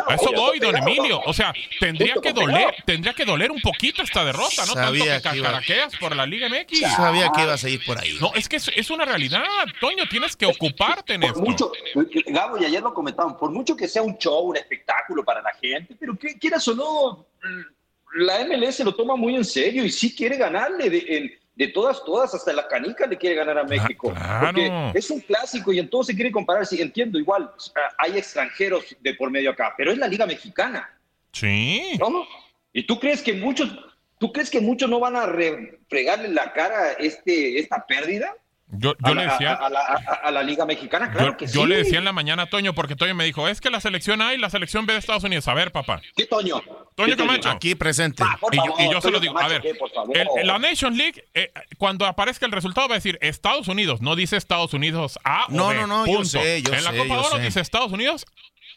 A 0.07 0.15
eso 0.15 0.31
voy, 0.35 0.59
don. 0.59 0.75
Emilio. 0.77 1.21
O 1.25 1.33
sea, 1.33 1.53
tendría 1.79 2.15
que 2.21 2.31
doler, 2.33 2.75
tendría 2.85 3.13
que 3.13 3.25
doler 3.25 3.51
un 3.51 3.61
poquito 3.61 4.01
esta 4.03 4.23
derrota, 4.23 4.65
¿no? 4.67 4.73
Sabía 4.73 5.21
Tanto 5.21 5.31
que 5.31 5.37
iba- 5.73 5.89
por 5.99 6.15
la 6.15 6.25
Liga 6.25 6.47
MX. 6.49 6.79
Sabía 6.95 7.29
que 7.35 7.41
ibas 7.43 7.63
a 7.63 7.69
ir 7.69 7.83
por 7.85 7.97
ahí. 7.99 8.17
No, 8.19 8.31
es 8.35 8.47
que 8.47 8.55
es, 8.57 8.69
es 8.75 8.89
una 8.89 9.05
realidad, 9.05 9.43
Toño, 9.79 10.03
tienes 10.09 10.35
que 10.35 10.45
ocuparte 10.45 11.13
en 11.13 11.21
Por 11.21 11.29
esto. 11.31 11.41
mucho, 11.41 11.71
Gabo, 12.27 12.57
y 12.57 12.65
ayer 12.65 12.81
lo 12.81 12.93
comentaban, 12.93 13.37
por 13.37 13.51
mucho 13.51 13.75
que 13.75 13.87
sea 13.87 14.01
un 14.01 14.17
show, 14.17 14.39
un 14.49 14.57
espectáculo 14.57 15.23
para 15.23 15.41
la 15.41 15.53
gente, 15.61 15.95
pero 15.99 16.17
que 16.17 16.37
quieras 16.39 16.67
o 16.67 16.75
no, 16.75 17.25
la 18.15 18.45
MLS 18.45 18.79
lo 18.81 18.93
toma 18.93 19.15
muy 19.15 19.35
en 19.35 19.45
serio 19.45 19.83
y 19.85 19.91
sí 19.91 20.13
quiere 20.15 20.37
ganarle 20.37 20.89
de, 20.89 21.05
en- 21.07 21.31
de 21.53 21.67
todas, 21.67 22.03
todas, 22.05 22.33
hasta 22.33 22.53
la 22.53 22.67
canica 22.67 23.05
le 23.05 23.17
quiere 23.17 23.35
ganar 23.35 23.57
a 23.59 23.63
México. 23.63 24.11
claro. 24.13 24.47
Porque 24.47 24.71
es 24.95 25.09
un 25.11 25.19
clásico 25.19 25.71
y 25.73 25.79
entonces 25.79 26.13
se 26.13 26.15
quiere 26.15 26.31
comparar. 26.31 26.65
Sí, 26.65 26.81
entiendo, 26.81 27.19
igual 27.19 27.51
ah, 27.75 27.93
hay 27.99 28.17
extranjeros 28.17 28.95
de 28.99 29.13
por 29.15 29.29
medio 29.29 29.51
acá, 29.51 29.73
pero 29.77 29.91
es 29.91 29.97
la 29.97 30.07
Liga 30.07 30.25
Mexicana. 30.25 30.89
Sí. 31.33 31.97
¿no? 31.99 32.25
¿Y 32.73 32.83
tú 32.83 32.99
crees 32.99 33.21
que 33.21 33.33
muchos, 33.33 33.69
tú 34.17 34.31
crees 34.31 34.49
que 34.49 34.61
muchos 34.61 34.89
no 34.89 34.99
van 34.99 35.15
a 35.15 35.25
re- 35.25 35.79
fregarle 35.89 36.29
la 36.29 36.51
cara 36.53 36.93
este, 36.93 37.59
esta 37.59 37.85
pérdida? 37.85 38.33
Yo, 38.73 38.95
yo 39.05 39.13
le 39.13 39.23
decía. 39.23 39.53
a- 39.53 39.65
a 39.67 39.69
la- 39.69 39.79
a- 39.81 40.27
a 40.27 40.31
la 40.31 40.43
Liga 40.43 40.65
Mexicana, 40.65 41.11
claro 41.11 41.31
Yo, 41.31 41.37
que 41.37 41.45
yo 41.47 41.63
sí. 41.63 41.67
le 41.67 41.77
decía 41.77 41.99
en 41.99 42.05
la 42.05 42.13
mañana 42.13 42.43
a 42.43 42.45
Toño, 42.49 42.73
porque 42.73 42.95
Toño 42.95 43.13
me 43.15 43.25
dijo, 43.25 43.47
es 43.47 43.59
que 43.61 43.69
la 43.69 43.79
selección 43.81 44.21
A 44.21 44.33
y 44.33 44.37
la 44.37 44.49
selección 44.49 44.85
B 44.85 44.93
de 44.93 44.99
Estados 44.99 45.23
Unidos. 45.23 45.47
A 45.47 45.53
ver, 45.53 45.71
papá. 45.71 46.01
¿Qué 46.15 46.25
Toño? 46.25 46.61
Toño. 46.95 47.17
Camacho. 47.17 47.49
Aquí 47.49 47.75
presente. 47.75 48.23
y, 48.51 48.55
yo, 48.57 48.63
favor, 48.63 48.81
y 48.81 48.91
yo 48.91 49.01
se 49.01 49.11
lo 49.11 49.19
digo, 49.19 49.37
a 49.37 49.47
ver, 49.47 49.61
¿qué? 49.61 49.75
Por 49.75 49.91
favor. 49.91 50.17
el- 50.17 50.47
la 50.47 50.59
Nation 50.59 50.95
League, 50.97 51.23
eh, 51.33 51.51
cuando 51.77 52.05
aparezca 52.05 52.45
el 52.45 52.51
resultado 52.51 52.87
va 52.87 52.95
a 52.95 52.97
decir 52.97 53.17
Estados 53.21 53.67
Unidos, 53.67 54.01
no 54.01 54.15
dice 54.15 54.37
Estados 54.37 54.73
Unidos 54.73 55.19
A 55.23 55.45
o 55.47 55.51
No, 55.51 55.67
B, 55.69 55.75
no, 55.75 55.87
no, 55.87 56.05
yo 56.05 56.13
punto. 56.13 56.25
sé, 56.29 56.61
yo 56.61 56.73
En 56.73 56.83
la 56.83 56.91
sé, 56.91 56.97
Copa 56.97 57.09
yo 57.15 57.19
Oro 57.21 57.37
sé. 57.37 57.41
dice 57.43 57.59
Estados 57.59 57.91
Unidos 57.91 58.25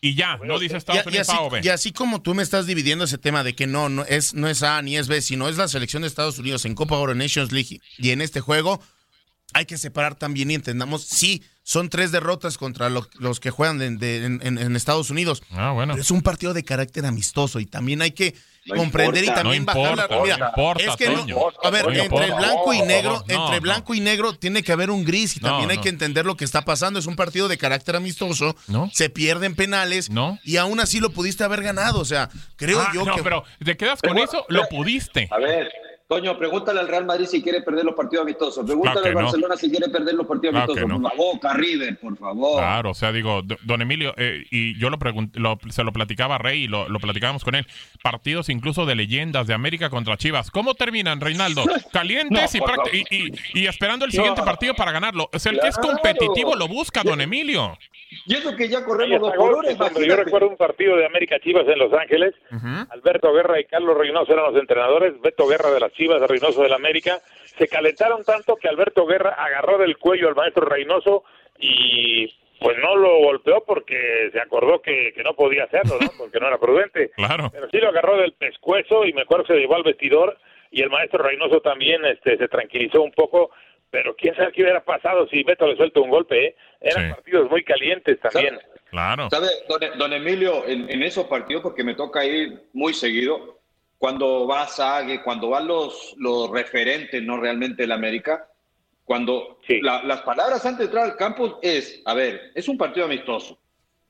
y 0.00 0.14
ya, 0.16 0.36
no 0.42 0.58
dice 0.58 0.76
Estados 0.76 1.04
y 1.06 1.08
Unidos 1.08 1.28
así, 1.28 1.38
A 1.38 1.40
o 1.42 1.50
B. 1.50 1.60
y 1.62 1.68
así 1.68 1.92
como 1.92 2.20
tú 2.20 2.34
me 2.34 2.42
estás 2.42 2.66
dividiendo 2.66 3.04
ese 3.04 3.16
tema 3.18 3.42
de 3.44 3.54
que 3.54 3.66
no, 3.66 3.88
no 3.88 4.04
es, 4.04 4.34
no 4.34 4.48
es 4.48 4.62
A 4.62 4.82
ni 4.82 4.96
es 4.96 5.08
B, 5.08 5.20
sino 5.22 5.48
es 5.48 5.56
la 5.56 5.68
selección 5.68 6.02
de 6.02 6.08
Estados 6.08 6.38
Unidos 6.38 6.64
en 6.64 6.74
Copa 6.74 6.96
Oro 6.96 7.14
Nations 7.14 7.52
League 7.52 7.80
y 7.98 8.10
en 8.10 8.20
este 8.20 8.40
juego, 8.40 8.82
hay 9.54 9.66
que 9.66 9.78
separar 9.78 10.14
también 10.16 10.50
y 10.50 10.54
entendamos, 10.54 11.04
sí, 11.04 11.42
son 11.62 11.88
tres 11.88 12.12
derrotas 12.12 12.58
contra 12.58 12.90
lo- 12.90 13.08
los 13.18 13.40
que 13.40 13.50
juegan 13.50 13.78
de- 13.78 13.90
de- 13.96 14.25
en, 14.26 14.40
en- 14.44 14.58
en 14.58 14.76
Estados 14.76 15.08
Unidos. 15.11 15.42
Ah, 15.52 15.70
bueno. 15.73 15.94
Pero 15.94 16.02
es 16.02 16.11
un 16.11 16.20
partido 16.20 16.52
de 16.52 16.62
carácter 16.64 17.06
amistoso 17.06 17.58
y 17.61 17.64
también 17.64 18.02
hay 18.02 18.11
que 18.11 18.34
No 18.66 18.75
comprender 18.76 19.25
importa. 19.25 19.40
y 19.40 19.42
también 19.42 19.64
No 19.64 19.66
bajar 19.75 19.96
la 19.96 20.23
mira, 20.23 20.37
no 20.38 20.46
importa, 20.49 20.84
es 20.84 20.96
que 20.96 21.08
no- 21.08 21.50
a 21.62 21.70
ver, 21.70 21.84
No 21.84 21.90
entre 21.90 22.04
importa. 22.04 22.37
blanco 22.37 22.75
y 22.75 22.82
negro, 22.82 23.12
no, 23.12 23.20
entre 23.34 23.56
no. 23.56 23.61
blanco 23.62 23.94
y 23.94 24.00
negro 24.00 24.34
tiene 24.34 24.62
que 24.62 24.73
haber 24.73 24.90
un 24.90 25.04
gris 25.04 25.37
y 25.37 25.40
No, 25.40 25.49
también 25.49 25.70
hay 25.70 25.76
no. 25.78 25.82
que 25.82 25.88
entender 25.88 26.26
lo 26.26 26.37
que 26.37 26.44
está 26.44 26.62
pasando. 26.66 26.99
Es 26.99 27.06
un 27.06 27.16
partido 27.16 27.49
de 27.49 27.56
carácter 27.56 27.96
amistoso, 27.96 28.56
No. 28.68 28.90
se 28.92 29.08
pierden 29.08 29.54
penales 29.54 30.11
No. 30.11 30.38
y 30.44 30.56
aún 30.58 30.80
así 30.80 31.00
lo 31.00 31.11
pudiste 31.11 31.44
haber 31.44 31.62
ganado. 31.62 31.99
O 32.00 32.04
sea, 32.04 32.28
creo 32.56 32.80
Ah, 32.80 32.90
yo 32.94 33.04
no, 33.06 33.14
que 33.16 33.23
pero 33.23 33.42
te 33.64 33.76
quedas 33.76 34.02
con 34.02 34.12
Pero, 34.14 34.25
eso, 34.25 34.44
pero- 34.49 34.62
lo 34.62 34.68
pudiste. 34.68 35.28
A 35.30 35.38
ver, 35.38 35.70
Toño, 36.06 36.37
pregúntale 36.38 36.80
al 36.80 36.88
Real 36.88 37.06
Madrid 37.06 37.25
si 37.25 37.42
quiere 37.42 37.62
perder 37.62 37.84
los 37.87 37.94
partidos 37.94 38.25
amistosos. 38.25 38.66
Pregúntale 38.66 39.00
Claro 39.00 39.08
al 39.08 39.14
no. 39.14 39.23
Barcelona 39.23 39.56
si 39.56 39.70
quiere 39.70 39.88
perder 39.88 40.14
los 40.14 40.26
partidos 40.26 40.52
Claro 40.52 40.73
amistosos. 40.73 40.88
no. 40.88 41.00
Por 41.00 41.11
favor, 41.11 41.34
Boca, 41.34 41.52
River, 41.54 41.99
por 41.99 42.16
favor. 42.18 42.58
Claro, 42.61 42.90
o 42.90 42.94
sea, 42.94 43.11
digo, 43.11 43.40
don 43.62 43.80
Emilio, 43.80 44.12
eh, 44.18 44.44
y 44.50 44.78
yo 44.78 44.90
lo, 44.90 44.99
lo- 45.34 45.58
se 45.70 45.82
lo 45.82 45.92
platicaba 45.92 46.34
a 46.34 46.38
Rey 46.38 46.64
y 46.64 46.68
lo, 46.68 46.88
lo 46.90 46.99
platicábamos 47.00 47.42
con 47.42 47.54
él, 47.54 47.66
partidos 48.02 48.50
incluso 48.50 48.84
de 48.84 48.96
leyendas 48.96 49.46
de 49.46 49.54
América 49.54 49.88
contra 49.88 50.18
Chivas. 50.18 50.50
¿Cómo 50.50 50.75
terminan, 50.75 51.23
Reinaldo? 51.23 51.64
Calientes 51.92 52.54
No, 52.61 52.75
y, 52.92 52.99
y, 52.99 53.26
y- 53.54 53.61
y 53.62 53.66
esperando 53.66 54.04
el 54.04 54.12
siguiente 54.12 54.40
No. 54.42 54.44
partido 54.44 54.75
para 54.75 54.92
ganarlo. 54.92 55.30
O 55.32 55.38
sea, 55.38 55.52
el 55.52 55.58
que 55.61 55.68
es 55.68 55.78
competitivo 55.78 56.54
lo 56.54 56.68
busca, 56.68 57.02
don 57.02 57.23
Emilio. 57.23 57.78
Y 58.26 58.34
eso 58.34 58.54
que 58.54 58.68
ya 58.68 58.84
corremos 58.84 59.20
dos 59.20 59.32
hombre. 59.38 59.76
Yo 60.06 60.16
recuerdo 60.16 60.49
un 60.49 60.56
partido 60.56 60.96
de 60.96 61.06
América 61.06 61.37
Chivas 61.42 61.66
en 61.66 61.78
Los 61.78 61.92
Ángeles. 61.94 62.34
Alberto 62.90 63.32
Guerra 63.32 63.58
y 63.58 63.64
Carlos 63.64 63.96
Reynoso 63.96 64.32
eran 64.32 64.52
los 64.52 64.61
entrenadores. 64.61 65.20
Beto 65.20 65.46
Guerra 65.49 65.70
de 65.70 65.80
las 65.80 65.92
Chivas, 65.94 66.20
Reynoso 66.28 66.62
del 66.62 66.72
América. 66.72 67.20
Se 67.58 67.66
calentaron 67.68 68.22
tanto 68.24 68.56
que 68.56 68.68
Alberto 68.68 69.06
Guerra 69.06 69.30
agarró 69.30 69.78
del 69.78 69.96
cuello 69.96 70.28
al 70.28 70.34
maestro 70.34 70.66
Reynoso 70.66 71.24
y 71.58 72.26
pues 72.60 72.76
no 72.78 72.96
lo 72.96 73.18
golpeó 73.18 73.64
porque 73.64 74.30
se 74.32 74.40
acordó 74.40 74.80
que, 74.80 75.12
que 75.14 75.22
no 75.22 75.34
podía 75.34 75.64
hacerlo, 75.64 75.96
¿no? 76.00 76.08
Porque 76.18 76.38
no 76.40 76.46
era 76.48 76.58
prudente. 76.58 77.10
Claro. 77.10 77.50
Pero 77.52 77.68
sí 77.70 77.78
lo 77.78 77.88
agarró 77.88 78.16
del 78.16 78.32
pescuezo 78.32 79.04
y 79.04 79.12
mejor 79.12 79.46
se 79.46 79.54
llevó 79.54 79.76
al 79.76 79.82
vestidor 79.82 80.38
y 80.70 80.82
el 80.82 80.90
maestro 80.90 81.22
Reynoso 81.22 81.60
también 81.60 82.04
este, 82.04 82.36
se 82.38 82.48
tranquilizó 82.48 83.02
un 83.02 83.12
poco. 83.12 83.50
Pero 83.90 84.16
quién 84.16 84.34
sabe 84.34 84.52
qué 84.52 84.62
hubiera 84.62 84.82
pasado 84.84 85.28
si 85.28 85.42
Beto 85.44 85.66
le 85.66 85.76
suelta 85.76 86.00
un 86.00 86.10
golpe, 86.10 86.46
¿eh? 86.46 86.56
Eran 86.80 87.08
Sí. 87.08 87.14
partidos 87.14 87.50
muy 87.50 87.62
calientes 87.64 88.18
también. 88.20 88.58
Claro. 88.90 89.28
¿Sabe, 89.30 89.46
don, 89.68 89.80
don 89.98 90.12
Emilio, 90.12 90.66
en, 90.66 90.88
en 90.90 91.02
esos 91.02 91.26
partidos, 91.26 91.62
porque 91.62 91.84
me 91.84 91.94
toca 91.94 92.24
ir 92.24 92.60
muy 92.72 92.92
seguido, 92.94 93.58
cuando 94.04 94.46
va 94.46 94.68
Sague, 94.68 95.23
cuando 95.23 95.49
van 95.49 95.66
los, 95.66 96.14
los 96.18 96.50
referentes, 96.50 97.23
no 97.23 97.38
realmente 97.38 97.84
del 97.84 97.92
América, 97.92 98.46
cuando 99.02 99.58
Sí. 99.66 99.80
la- 99.80 100.02
las 100.02 100.20
palabras 100.20 100.62
antes 100.66 100.80
de 100.80 100.84
entrar 100.84 101.04
al 101.04 101.16
campo 101.16 101.58
es, 101.62 102.02
a 102.04 102.12
ver, 102.12 102.52
es 102.54 102.68
un 102.68 102.76
partido 102.76 103.06
amistoso, 103.06 103.58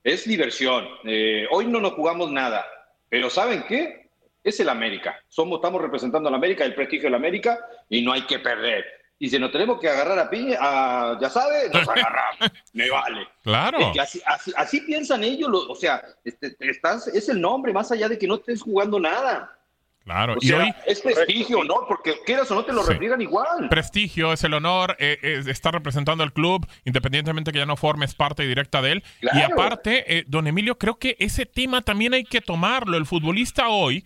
es 0.03 0.25
diversión, 0.27 0.85
eh, 1.05 1.47
hoy 1.53 1.67
no 1.67 1.79
nos 1.81 1.93
jugamos 1.93 2.29
nada, 2.33 2.67
pero 3.09 3.31
¿saben 3.31 3.63
qué? 3.69 4.09
Es 4.43 4.59
el 4.59 4.69
América, 4.69 5.15
Somos, 5.29 5.59
estamos 5.59 5.81
representando 5.81 6.29
al 6.29 6.35
América, 6.35 6.65
el 6.65 6.75
prestigio 6.75 7.05
del 7.05 7.15
América, 7.15 7.57
y 7.89 8.03
no 8.03 8.13
hay 8.13 8.23
que 8.23 8.41
perder. 8.41 8.85
Y 9.21 9.29
si 9.29 9.39
nos 9.39 9.53
tenemos 9.53 9.79
que 9.79 9.89
agarrar 9.89 10.19
a 10.19 10.29
piña, 10.29 10.57
a, 10.61 11.17
ya 11.21 11.31
sabe, 11.31 11.71
nos 11.73 11.89
agarramos, 11.89 12.39
me 12.73 12.91
vale. 12.91 13.29
Claro. 13.45 13.79
Es 13.79 13.87
que 13.93 14.01
así, 14.01 14.21
así, 14.27 14.53
así 14.57 14.81
piensan 14.81 15.23
ellos, 15.23 15.49
lo- 15.49 15.71
o 15.71 15.75
sea, 15.77 16.03
este, 16.25 16.57
estás, 16.59 17.07
es 17.07 17.29
el 17.29 17.41
nombre, 17.41 17.73
más 17.73 17.93
allá 17.93 18.09
de 18.09 18.19
que 18.19 18.27
no 18.27 18.35
estés 18.35 18.61
jugando 18.61 18.99
nada. 18.99 19.57
Claro. 20.05 20.35
O 20.35 20.37
y 20.41 20.49
sea, 20.49 20.59
hoy 20.65 20.75
es 20.87 21.01
prestigio, 21.01 21.65
¿no? 21.65 21.87
Porque 21.89 22.15
quieras 22.27 22.51
o 22.51 22.55
no 22.55 22.65
te 22.65 22.73
lo 22.73 22.83
Sí. 22.83 22.93
refriegan 22.93 23.21
igual. 23.23 23.69
prestigio, 23.71 24.33
es 24.33 24.45
el 24.45 24.53
honor, 24.55 24.97
eh, 24.99 25.19
eh, 25.23 25.43
está 25.49 25.71
representando 25.71 26.23
al 26.23 26.33
club, 26.33 26.67
independientemente 26.85 27.53
que 27.53 27.59
ya 27.59 27.67
no 27.67 27.77
formes 27.77 28.15
parte 28.15 28.43
directa 28.47 28.83
de 28.83 28.93
él. 28.93 29.05
Y 29.23 29.41
aparte, 29.41 30.19
eh, 30.19 30.25
don 30.27 30.47
Emilio, 30.47 30.77
creo 30.77 30.97
que 30.97 31.17
ese 31.19 31.47
tema 31.47 31.81
también 31.83 32.13
hay 32.15 32.25
que 32.25 32.41
tomarlo. 32.43 32.97
El 32.99 33.07
futbolista 33.07 33.69
hoy, 33.69 34.05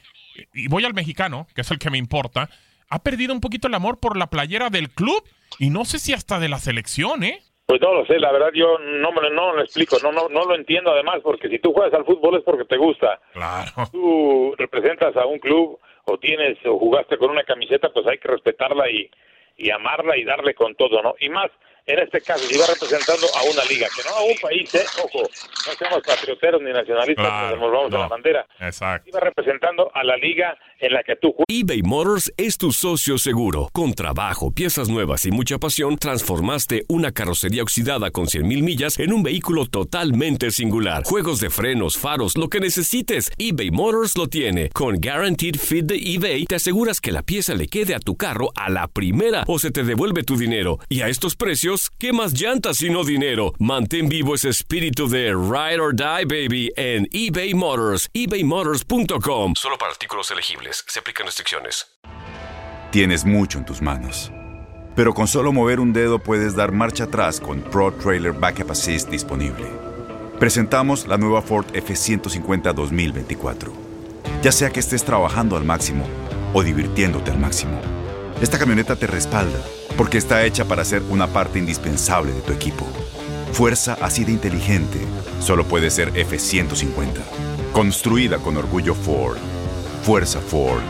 y 0.55 0.69
voy 0.69 0.85
al 0.85 0.95
mexicano, 0.95 1.47
que 1.55 1.63
es 1.63 1.71
el 1.73 1.79
que 1.81 1.91
me 1.91 1.99
importa, 1.99 2.49
ha 2.91 3.03
perdido 3.03 3.33
un 3.35 3.41
poquito 3.41 3.67
el 3.69 3.75
amor 3.75 3.99
por 3.99 4.17
la 4.17 4.29
playera 4.29 4.71
del 4.71 4.91
club 4.91 5.23
y 5.59 5.71
no 5.71 5.85
sé 5.85 5.99
si 5.99 6.13
hasta 6.13 6.39
de 6.39 6.49
la 6.49 6.59
selección, 6.59 7.25
¿eh? 7.25 7.43
Pues 7.67 7.83
no 7.83 7.93
lo 7.93 8.07
sé, 8.07 8.19
la 8.19 8.33
verdad 8.33 8.49
yo 8.55 8.79
no 8.79 9.13
me 9.13 9.29
no 9.31 9.55
lo 9.55 9.63
explico, 9.63 9.99
no, 10.03 10.11
no, 10.11 10.29
no 10.31 10.45
lo 10.47 10.55
entiendo 10.55 10.91
además, 10.91 11.17
porque 11.23 11.51
si 11.51 11.59
tú 11.59 11.75
juegas 11.75 11.93
al 11.93 12.07
fútbol 12.07 12.37
es 12.39 12.43
porque 12.45 12.65
te 12.65 12.79
gusta. 12.79 13.21
Claro. 13.35 13.73
Tú 13.93 14.55
representas 14.57 15.15
a 15.17 15.27
un 15.27 15.39
club 15.39 15.79
o 16.09 16.19
tienes 16.19 16.59
o 16.65 16.79
jugaste 16.79 17.17
con 17.19 17.31
una 17.31 17.45
camiseta, 17.45 17.91
pues 17.91 18.07
hay 18.07 18.19
que 18.19 18.29
respetarla 18.29 18.91
y, 18.91 19.11
y 19.57 19.71
amarla 19.71 20.17
y 20.17 20.25
darle 20.25 20.55
con 20.55 20.75
todo, 20.75 21.03
¿no? 21.03 21.15
Y 21.21 21.29
más, 21.29 21.51
en 21.87 21.99
este 22.01 22.21
caso, 22.21 22.45
si 22.47 22.57
va 22.59 22.67
representando 22.67 23.27
a 23.35 23.43
una 23.53 23.65
liga, 23.65 23.87
que 23.95 24.03
no 24.09 24.15
a 24.17 24.23
un 24.23 24.37
país, 24.41 24.75
¿eh? 24.75 24.85
Ojo, 25.05 25.23
no 25.23 25.73
seamos 25.79 26.01
patrioteros 26.07 26.61
ni 26.63 26.73
nacionalistas, 26.73 27.27
Claro, 27.27 27.51
nos 27.57 27.61
volvamos 27.61 27.93
a 27.93 27.97
no. 27.97 27.99
la 28.03 28.09
bandera. 28.09 28.47
Exacto. 28.61 29.09
Iba 29.09 29.21
representando 29.21 29.91
a 29.95 30.05
la 30.05 30.17
liga 30.17 30.57
en 30.81 30.93
la 30.93 31.03
que 31.03 31.17
tú 31.17 31.33
juegas. 31.33 31.47
eBay 31.49 31.83
Motors 31.83 32.33
es 32.37 32.57
tu 32.59 32.73
socio 32.73 33.19
seguro. 33.19 33.69
Con 33.73 33.95
trabajo, 33.95 34.51
piezas 34.53 34.89
nuevas 34.89 35.25
y 35.27 35.31
mucha 35.31 35.59
pasión, 35.59 35.97
transformaste 35.97 36.85
una 36.89 37.13
carrocería 37.13 37.63
oxidada 37.63 38.11
con 38.11 38.27
100.000 38.27 38.63
millas 38.63 38.99
en 38.99 39.13
un 39.13 39.23
vehículo 39.23 39.67
totalmente 39.67 40.51
singular. 40.51 41.03
Juegos 41.05 41.41
de 41.41 41.51
frenos, 41.51 41.97
faros, 41.99 42.37
lo 42.37 42.49
que 42.49 42.61
necesites, 42.61 43.31
eBay 43.39 43.71
Motors 43.71 44.17
lo 44.17 44.29
tiene. 44.29 44.69
Con 44.71 45.01
Guaranteed 45.01 45.57
Fit 45.57 45.87
de 45.87 45.97
eBay, 45.97 46.45
te 46.45 46.57
aseguras 46.57 47.01
que 47.01 47.13
la 47.13 47.23
pieza 47.23 47.55
le 47.55 47.67
quede 47.69 47.95
a 47.95 48.01
tu 48.01 48.17
carro 48.17 48.51
a 48.55 48.69
la 48.71 48.89
primera 48.89 49.45
o 49.47 49.59
se 49.59 49.71
te 49.71 49.85
devuelve 49.85 50.23
tu 50.23 50.37
dinero. 50.37 50.79
Y 50.89 51.01
a 51.01 51.09
estos 51.09 51.35
precios, 51.37 51.78
¿qué 51.99 52.13
más 52.13 52.33
llantas 52.33 52.79
sino 52.79 53.05
dinero? 53.05 53.53
Mantén 53.59 54.09
vivo 54.09 54.35
ese 54.35 54.49
espíritu 54.49 55.09
de 55.09 55.31
Ride 55.31 55.81
or 55.81 55.95
Die 55.95 56.25
Baby 56.25 56.73
en 56.77 57.07
eBay 57.13 57.55
Motors, 57.55 58.09
ebaymotors.com. 58.13 59.55
Solo 59.57 59.79
para 59.79 59.93
artículos 59.93 60.31
elegibles, 60.31 60.85
se 60.89 61.01
aplican 61.01 61.27
restricciones. 61.27 61.87
Tienes 62.91 63.25
mucho 63.25 63.59
en 63.59 63.67
tus 63.67 63.83
manos. 63.83 64.33
Pero 64.97 65.13
con 65.15 65.29
solo 65.29 65.53
mover 65.53 65.79
un 65.79 65.93
dedo 65.93 66.19
puedes 66.19 66.57
dar 66.57 66.73
marcha 66.73 67.05
atrás 67.05 67.39
con 67.39 67.61
Pro 67.61 67.93
Trailer 67.93 68.33
Backup 68.33 68.71
Assist 68.71 69.11
disponible. 69.11 69.67
Presentamos 70.39 71.07
la 71.07 71.19
nueva 71.19 71.43
Ford 71.43 71.67
F150 71.73 72.73
2024. 72.73 73.73
Ya 74.43 74.53
sea 74.53 74.71
que 74.71 74.81
estés 74.81 75.05
trabajando 75.05 75.57
al 75.57 75.65
máximo 75.65 76.07
o 76.55 76.63
divirtiéndote 76.63 77.31
al 77.31 77.39
máximo, 77.39 77.81
esta 78.41 78.59
camioneta 78.59 78.95
te 78.97 79.07
respalda 79.07 79.59
porque 79.97 80.19
está 80.19 80.45
hecha 80.45 80.65
para 80.65 80.85
ser 80.85 81.03
una 81.11 81.27
parte 81.27 81.59
indispensable 81.59 82.33
de 82.33 82.41
tu 82.41 82.53
equipo. 82.53 82.87
Fuerza 83.53 83.97
así 84.01 84.25
de 84.25 84.33
inteligente 84.33 85.01
solo 85.41 85.65
puede 85.65 85.91
ser 85.91 86.13
F150. 86.13 87.21
Construida 87.73 88.39
con 88.39 88.57
orgullo 88.57 88.95
Ford. 88.95 89.39
Fuerza 90.03 90.41
Ford. 90.41 90.83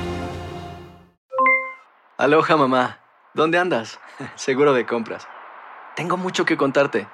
Aloha 2.18 2.56
mamá. 2.56 2.98
¿Dónde 3.32 3.58
andas? 3.58 3.98
Seguro 4.34 4.74
de 4.74 4.84
compras. 4.84 5.26
Tengo 5.96 6.16
mucho 6.16 6.44
que 6.44 6.56
contarte. 6.56 7.08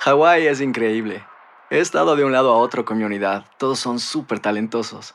Hawái 0.00 0.46
es 0.46 0.60
increíble. 0.60 1.24
He 1.70 1.78
estado 1.78 2.16
de 2.16 2.24
un 2.24 2.32
lado 2.32 2.52
a 2.52 2.56
otro 2.56 2.84
con 2.84 2.98
mi 2.98 3.04
unidad. 3.04 3.44
Todos 3.56 3.78
son 3.78 4.00
súper 4.00 4.40
talentosos. 4.40 5.14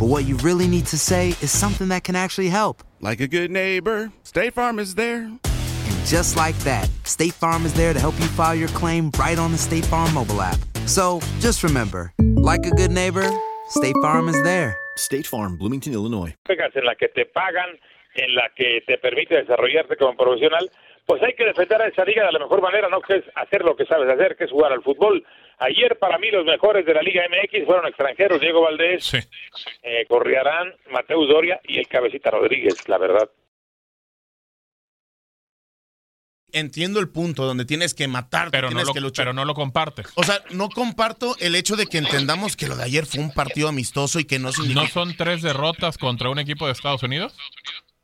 but 0.00 0.06
what 0.06 0.24
you 0.24 0.34
really 0.38 0.66
need 0.66 0.86
to 0.86 0.96
say 0.96 1.28
is 1.42 1.50
something 1.50 1.88
that 1.88 2.04
can 2.04 2.16
actually 2.16 2.48
help. 2.48 2.82
Like 3.02 3.20
a 3.20 3.28
good 3.28 3.50
neighbor, 3.50 4.10
State 4.22 4.54
Farm 4.54 4.78
is 4.78 4.94
there. 4.94 5.24
And 5.24 6.06
just 6.06 6.36
like 6.36 6.56
that, 6.60 6.88
State 7.04 7.34
Farm 7.34 7.66
is 7.66 7.74
there 7.74 7.92
to 7.92 8.00
help 8.00 8.18
you 8.18 8.24
file 8.28 8.54
your 8.54 8.68
claim 8.68 9.10
right 9.18 9.38
on 9.38 9.52
the 9.52 9.58
State 9.58 9.84
Farm 9.84 10.14
mobile 10.14 10.40
app. 10.40 10.58
So 10.86 11.20
just 11.38 11.62
remember, 11.62 12.14
like 12.18 12.64
a 12.64 12.70
good 12.70 12.90
neighbor, 12.90 13.28
State 13.68 13.94
Farm 14.00 14.30
is 14.30 14.42
there. 14.42 14.74
State 14.96 15.26
Farm, 15.26 15.58
Bloomington, 15.58 15.92
Illinois. 15.92 16.34
en 16.48 16.84
la 16.86 16.94
que 16.94 17.08
te 17.08 17.26
pagan, 17.26 17.68
en 18.14 18.34
la 18.34 18.48
que 18.56 18.80
te 18.86 18.96
permite 18.96 19.34
desarrollarte 19.34 19.98
como 19.98 20.16
profesional, 20.16 20.70
pues 21.04 21.22
hay 21.22 21.34
que 21.34 21.44
defender 21.44 21.82
a 21.82 21.88
esa 21.88 22.06
liga 22.06 22.24
de 22.24 22.32
la 22.32 22.38
mejor 22.38 22.62
manera, 22.62 22.88
no 22.88 23.02
que 23.02 23.16
es 23.16 23.24
hacer 23.34 23.64
lo 23.64 23.76
que 23.76 23.84
sabes 23.84 24.08
hacer, 24.08 24.36
que 24.36 24.44
es 24.44 24.50
jugar 24.50 24.72
al 24.72 24.82
fútbol. 24.82 25.22
Ayer 25.60 25.98
para 25.98 26.18
mí 26.18 26.30
los 26.30 26.44
mejores 26.46 26.86
de 26.86 26.94
la 26.94 27.02
Liga 27.02 27.22
MX 27.28 27.66
fueron 27.66 27.86
extranjeros, 27.86 28.40
Diego 28.40 28.62
Valdés, 28.62 29.12
eh, 29.82 30.06
Corriarán, 30.08 30.74
Mateus 30.90 31.28
Doria 31.28 31.60
y 31.64 31.78
el 31.78 31.86
Cabecita 31.86 32.30
Rodríguez, 32.30 32.88
la 32.88 32.96
verdad. 32.96 33.30
Entiendo 36.52 36.98
el 36.98 37.10
punto 37.10 37.44
donde 37.44 37.66
tienes 37.66 37.92
que 37.92 38.08
matarte, 38.08 38.52
Pero 38.52 38.68
no, 38.68 38.70
tienes 38.70 38.88
lo, 38.88 38.94
que 38.94 39.00
luchar. 39.00 39.26
pero 39.26 39.34
no 39.34 39.44
lo 39.44 39.54
compartes. 39.54 40.06
O 40.16 40.24
sea, 40.24 40.42
no 40.50 40.68
comparto 40.70 41.36
el 41.38 41.54
hecho 41.54 41.76
de 41.76 41.86
que 41.86 41.98
entendamos 41.98 42.56
que 42.56 42.66
lo 42.66 42.74
de 42.74 42.84
ayer 42.84 43.04
fue 43.04 43.20
un 43.20 43.32
partido 43.32 43.68
amistoso 43.68 44.18
y 44.18 44.24
que 44.24 44.38
no 44.38 44.50
significa... 44.52 44.82
¿No 44.82 44.88
son 44.88 45.14
tres 45.14 45.42
derrotas 45.42 45.98
contra 45.98 46.30
un 46.30 46.38
equipo 46.38 46.66
de 46.66 46.72
Estados 46.72 47.02
Unidos? 47.02 47.36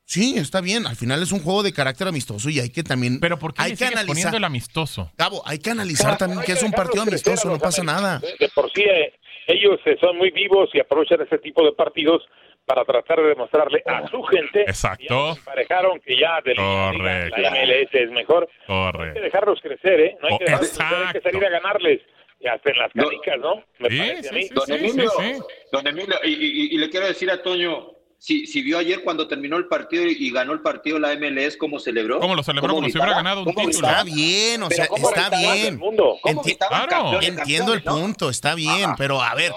Sí, 0.07 0.35
está 0.37 0.61
bien. 0.61 0.87
Al 0.87 0.95
final 0.95 1.21
es 1.21 1.33
un 1.33 1.41
juego 1.41 1.63
de 1.63 1.73
carácter 1.73 2.07
amistoso 2.07 2.49
y 2.49 2.59
hay 2.61 2.69
que 2.69 2.81
también... 2.81 3.19
Pero 3.19 3.37
¿por 3.37 3.53
qué 3.53 3.61
hay 3.63 3.71
le 3.71 3.77
que 3.77 3.83
analizar... 3.85 4.07
poniendo 4.07 4.37
el 4.37 4.43
amistoso? 4.45 5.11
Gabo, 5.17 5.43
hay 5.45 5.59
que 5.59 5.69
analizar 5.71 6.17
también 6.17 6.41
que 6.43 6.53
es 6.53 6.63
un 6.63 6.71
partido 6.71 7.03
amistoso, 7.03 7.49
no 7.49 7.59
pasa 7.59 7.83
nada. 7.83 8.19
De, 8.19 8.33
de 8.39 8.49
por 8.55 8.71
sí, 8.71 8.83
eh, 8.83 9.13
ellos 9.47 9.79
eh, 9.85 9.97
son 9.99 10.17
muy 10.17 10.31
vivos 10.31 10.69
y 10.73 10.79
aprovechan 10.79 11.19
ese 11.21 11.37
tipo 11.39 11.61
de 11.65 11.73
partidos 11.73 12.23
para 12.65 12.85
tratar 12.85 13.17
de 13.17 13.27
demostrarle 13.27 13.83
a 13.85 14.07
su 14.09 14.23
gente 14.23 14.61
Exacto. 14.61 15.35
que 15.35 15.41
parejaron 15.41 15.99
que 15.99 16.17
ya 16.17 16.39
de 16.43 16.55
la, 16.55 16.91
Correcto. 16.93 17.41
la 17.41 17.51
MLS 17.51 17.89
es 17.93 18.11
mejor. 18.11 18.43
Hay 18.49 18.57
que 18.57 18.65
Correcto. 18.97 19.21
dejarlos 19.21 19.59
crecer, 19.61 19.99
¿eh? 19.99 20.17
No 20.21 20.27
hay 20.29 20.33
Oh, 20.35 20.37
que, 20.39 20.45
dejarlos 20.45 20.69
crecer, 20.69 20.97
hay 21.05 21.13
que 21.13 21.21
salir 21.21 21.45
a 21.45 21.49
ganarles. 21.49 22.01
Y 22.39 22.47
hasta 22.47 22.69
en 22.71 22.77
las 22.77 22.91
canicas, 22.93 23.39
¿no? 23.39 23.55
Me 23.79 23.89
Sí, 23.89 23.97
parece 23.97 24.19
a 24.19 24.31
sí, 24.31 24.35
mí. 24.35 24.43
sí, 24.43 24.53
Don 24.53 24.71
Emilio, 24.71 25.09
sí, 25.09 25.33
sí. 25.35 25.41
don 25.73 25.87
Emilio, 25.87 26.15
y, 26.23 26.29
y- 26.33 26.75
y 26.75 26.77
le 26.77 26.89
quiero 26.89 27.07
decir 27.07 27.29
a 27.31 27.41
Toño, 27.41 27.91
si, 28.19 28.47
si 28.47 28.61
vio 28.61 28.77
ayer 28.79 29.03
cuando 29.03 29.27
terminó 29.27 29.57
el 29.57 29.67
partido 29.67 30.05
y, 30.05 30.15
y 30.19 30.31
ganó 30.31 30.53
el 30.53 30.61
partido 30.61 30.97
la 30.99 31.15
MLS, 31.15 31.55
¿cómo 31.57 31.79
celebró? 31.79 32.19
¿Cómo 32.19 32.35
lo 32.35 32.43
celebró? 32.43 32.73
Como 32.73 32.87
si 32.87 32.91
hubiera 32.93 33.05
gritaba? 33.07 33.23
ganado 33.23 33.39
un 33.43 33.53
¿Cómo 33.53 33.67
título. 33.69 33.87
Está 33.87 34.03
bien, 34.03 34.63
o 34.63 34.69
sea, 34.69 34.87
¿cómo 34.87 35.09
está 35.09 35.29
bien. 35.29 35.63
del 35.65 35.77
mundo? 35.77 36.17
¿Cómo 36.21 36.41
Enti- 36.41 36.45
gritaban 36.45 36.87
Claro. 36.87 37.03
campeones, 37.11 37.29
Entiendo 37.39 37.73
el 37.73 37.83
no? 37.85 37.95
punto, 37.95 38.29
está 38.29 38.55
bien, 38.55 38.91
pero 38.97 39.21
a 39.21 39.35
ver, 39.35 39.53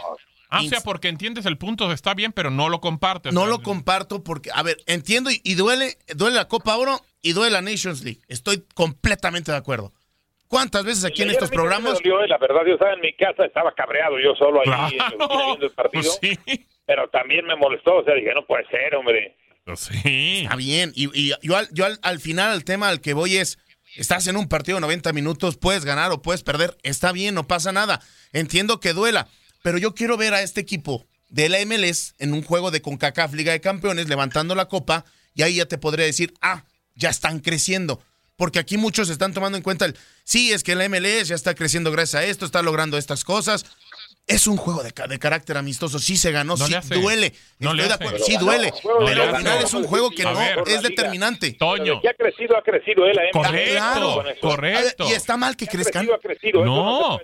Ah, 0.52 0.62
o 0.64 0.68
sea, 0.68 0.80
porque 0.80 1.06
entiendes 1.06 1.46
el 1.46 1.56
punto, 1.58 1.92
está 1.92 2.12
bien, 2.12 2.32
pero 2.32 2.50
no 2.50 2.68
lo 2.68 2.80
compartes. 2.80 3.32
no 3.32 3.46
lo 3.46 3.62
comparto 3.62 4.24
porque, 4.24 4.50
a 4.52 4.62
ver, 4.64 4.78
entiendo 4.86 5.30
y, 5.30 5.40
y 5.44 5.54
duele, 5.54 5.96
duele 6.16 6.34
la 6.36 6.48
Copa 6.48 6.76
Oro 6.76 7.00
y 7.22 7.32
duele 7.34 7.52
la 7.52 7.62
Nations 7.62 8.02
League. 8.02 8.20
Estoy 8.26 8.64
completamente 8.74 9.52
de 9.52 9.58
acuerdo. 9.58 9.92
¿Cuántas 10.48 10.84
veces 10.84 11.04
aquí 11.04 11.22
en 11.22 11.30
estos 11.30 11.50
programas? 11.50 11.92
me 11.92 12.10
dolió, 12.10 12.24
eh, 12.24 12.28
la 12.28 12.36
verdad, 12.38 12.62
yo 12.66 12.72
estaba 12.72 12.92
en 12.94 13.00
mi 13.00 13.12
casa, 13.14 13.44
estaba 13.44 13.72
cabreado 13.72 14.18
yo 14.18 14.34
solo 14.34 14.60
ahí 14.60 14.68
oficina 14.98 15.26
viendo 15.46 15.66
el 15.66 15.70
partido, 15.72 16.02
Pues 16.20 16.38
sí. 16.46 16.66
Pero 16.86 17.08
también 17.10 17.46
me 17.46 17.56
molestó, 17.56 17.98
o 17.98 18.04
sea, 18.04 18.14
dije, 18.14 18.32
no 18.34 18.46
puede 18.46 18.66
ser, 18.68 18.94
hombre. 18.94 19.36
Pues 19.64 19.80
sí. 19.80 20.40
Está 20.42 20.56
bien. 20.56 20.92
Y, 20.94 21.10
y 21.18 21.32
yo, 21.42 21.56
al, 21.56 21.68
yo 21.72 21.86
al, 21.86 21.98
al 22.02 22.20
final, 22.20 22.54
el 22.54 22.64
tema 22.64 22.88
al 22.88 23.00
que 23.00 23.14
voy 23.14 23.36
es: 23.36 23.58
estás 23.96 24.26
en 24.26 24.36
un 24.36 24.48
partido 24.48 24.76
de 24.76 24.82
90 24.82 25.12
minutos, 25.12 25.56
puedes 25.56 25.84
ganar 25.84 26.10
o 26.12 26.22
puedes 26.22 26.42
perder. 26.42 26.76
Está 26.82 27.12
bien, 27.12 27.34
no 27.34 27.46
pasa 27.46 27.72
nada. 27.72 28.00
Entiendo 28.32 28.80
que 28.80 28.92
duela. 28.92 29.28
Pero 29.62 29.78
yo 29.78 29.94
quiero 29.94 30.16
ver 30.16 30.34
a 30.34 30.42
este 30.42 30.60
equipo 30.60 31.06
de 31.28 31.48
la 31.48 31.64
MLS 31.64 32.14
en 32.18 32.32
un 32.32 32.42
juego 32.42 32.70
de 32.70 32.80
CONCACAF 32.80 33.34
Liga 33.34 33.52
de 33.52 33.60
Campeones 33.60 34.08
levantando 34.08 34.54
la 34.54 34.66
copa. 34.66 35.04
Y 35.34 35.42
ahí 35.42 35.56
ya 35.56 35.66
te 35.66 35.78
podría 35.78 36.06
decir: 36.06 36.32
ah, 36.40 36.64
ya 36.94 37.10
están 37.10 37.40
creciendo. 37.40 38.02
Porque 38.36 38.58
aquí 38.58 38.78
muchos 38.78 39.10
están 39.10 39.34
tomando 39.34 39.58
en 39.58 39.62
cuenta 39.62 39.84
el. 39.84 39.96
Sí, 40.24 40.52
es 40.52 40.62
que 40.62 40.74
la 40.74 40.88
MLS 40.88 41.28
ya 41.28 41.34
está 41.34 41.54
creciendo 41.54 41.92
gracias 41.92 42.22
a 42.22 42.24
esto, 42.24 42.46
está 42.46 42.62
logrando 42.62 42.96
estas 42.96 43.22
cosas. 43.22 43.66
Es 44.26 44.46
un 44.46 44.56
juego 44.56 44.84
de, 44.84 44.92
de 45.08 45.18
carácter 45.18 45.56
amistoso. 45.56 45.98
Sí 45.98 46.16
se 46.16 46.30
ganó, 46.30 46.54
No 46.56 46.66
sí 46.66 46.74
duele. 46.90 47.32
No 47.58 47.70
Estoy 47.72 47.88
de 47.88 47.94
acuerdo, 47.94 48.18
sí 48.24 48.36
duele. 48.36 48.72
Pero 49.04 49.24
no 49.26 49.30
al 49.30 49.36
final 49.38 49.58
es 49.64 49.74
un 49.74 49.82
juego 49.84 50.08
que 50.10 50.22
A 50.22 50.32
no 50.32 50.38
ver. 50.38 50.58
es 50.66 50.82
determinante. 50.82 51.52
Toño. 51.54 52.00
Que 52.00 52.10
ha 52.10 52.14
crecido, 52.14 52.56
ha 52.56 52.62
crecido 52.62 53.06
él, 53.06 53.18
¿eh? 53.18 53.30
Correcto, 53.32 53.72
Claro. 53.72 54.22
Correcto. 54.40 55.06
Y 55.08 55.12
está 55.14 55.36
mal 55.36 55.56
que 55.56 55.64
Ha 55.64 55.68
crezcan. 55.68 56.06
crecido, 56.06 56.14
ha 56.14 56.20
crecido, 56.20 56.64
No, 56.64 57.18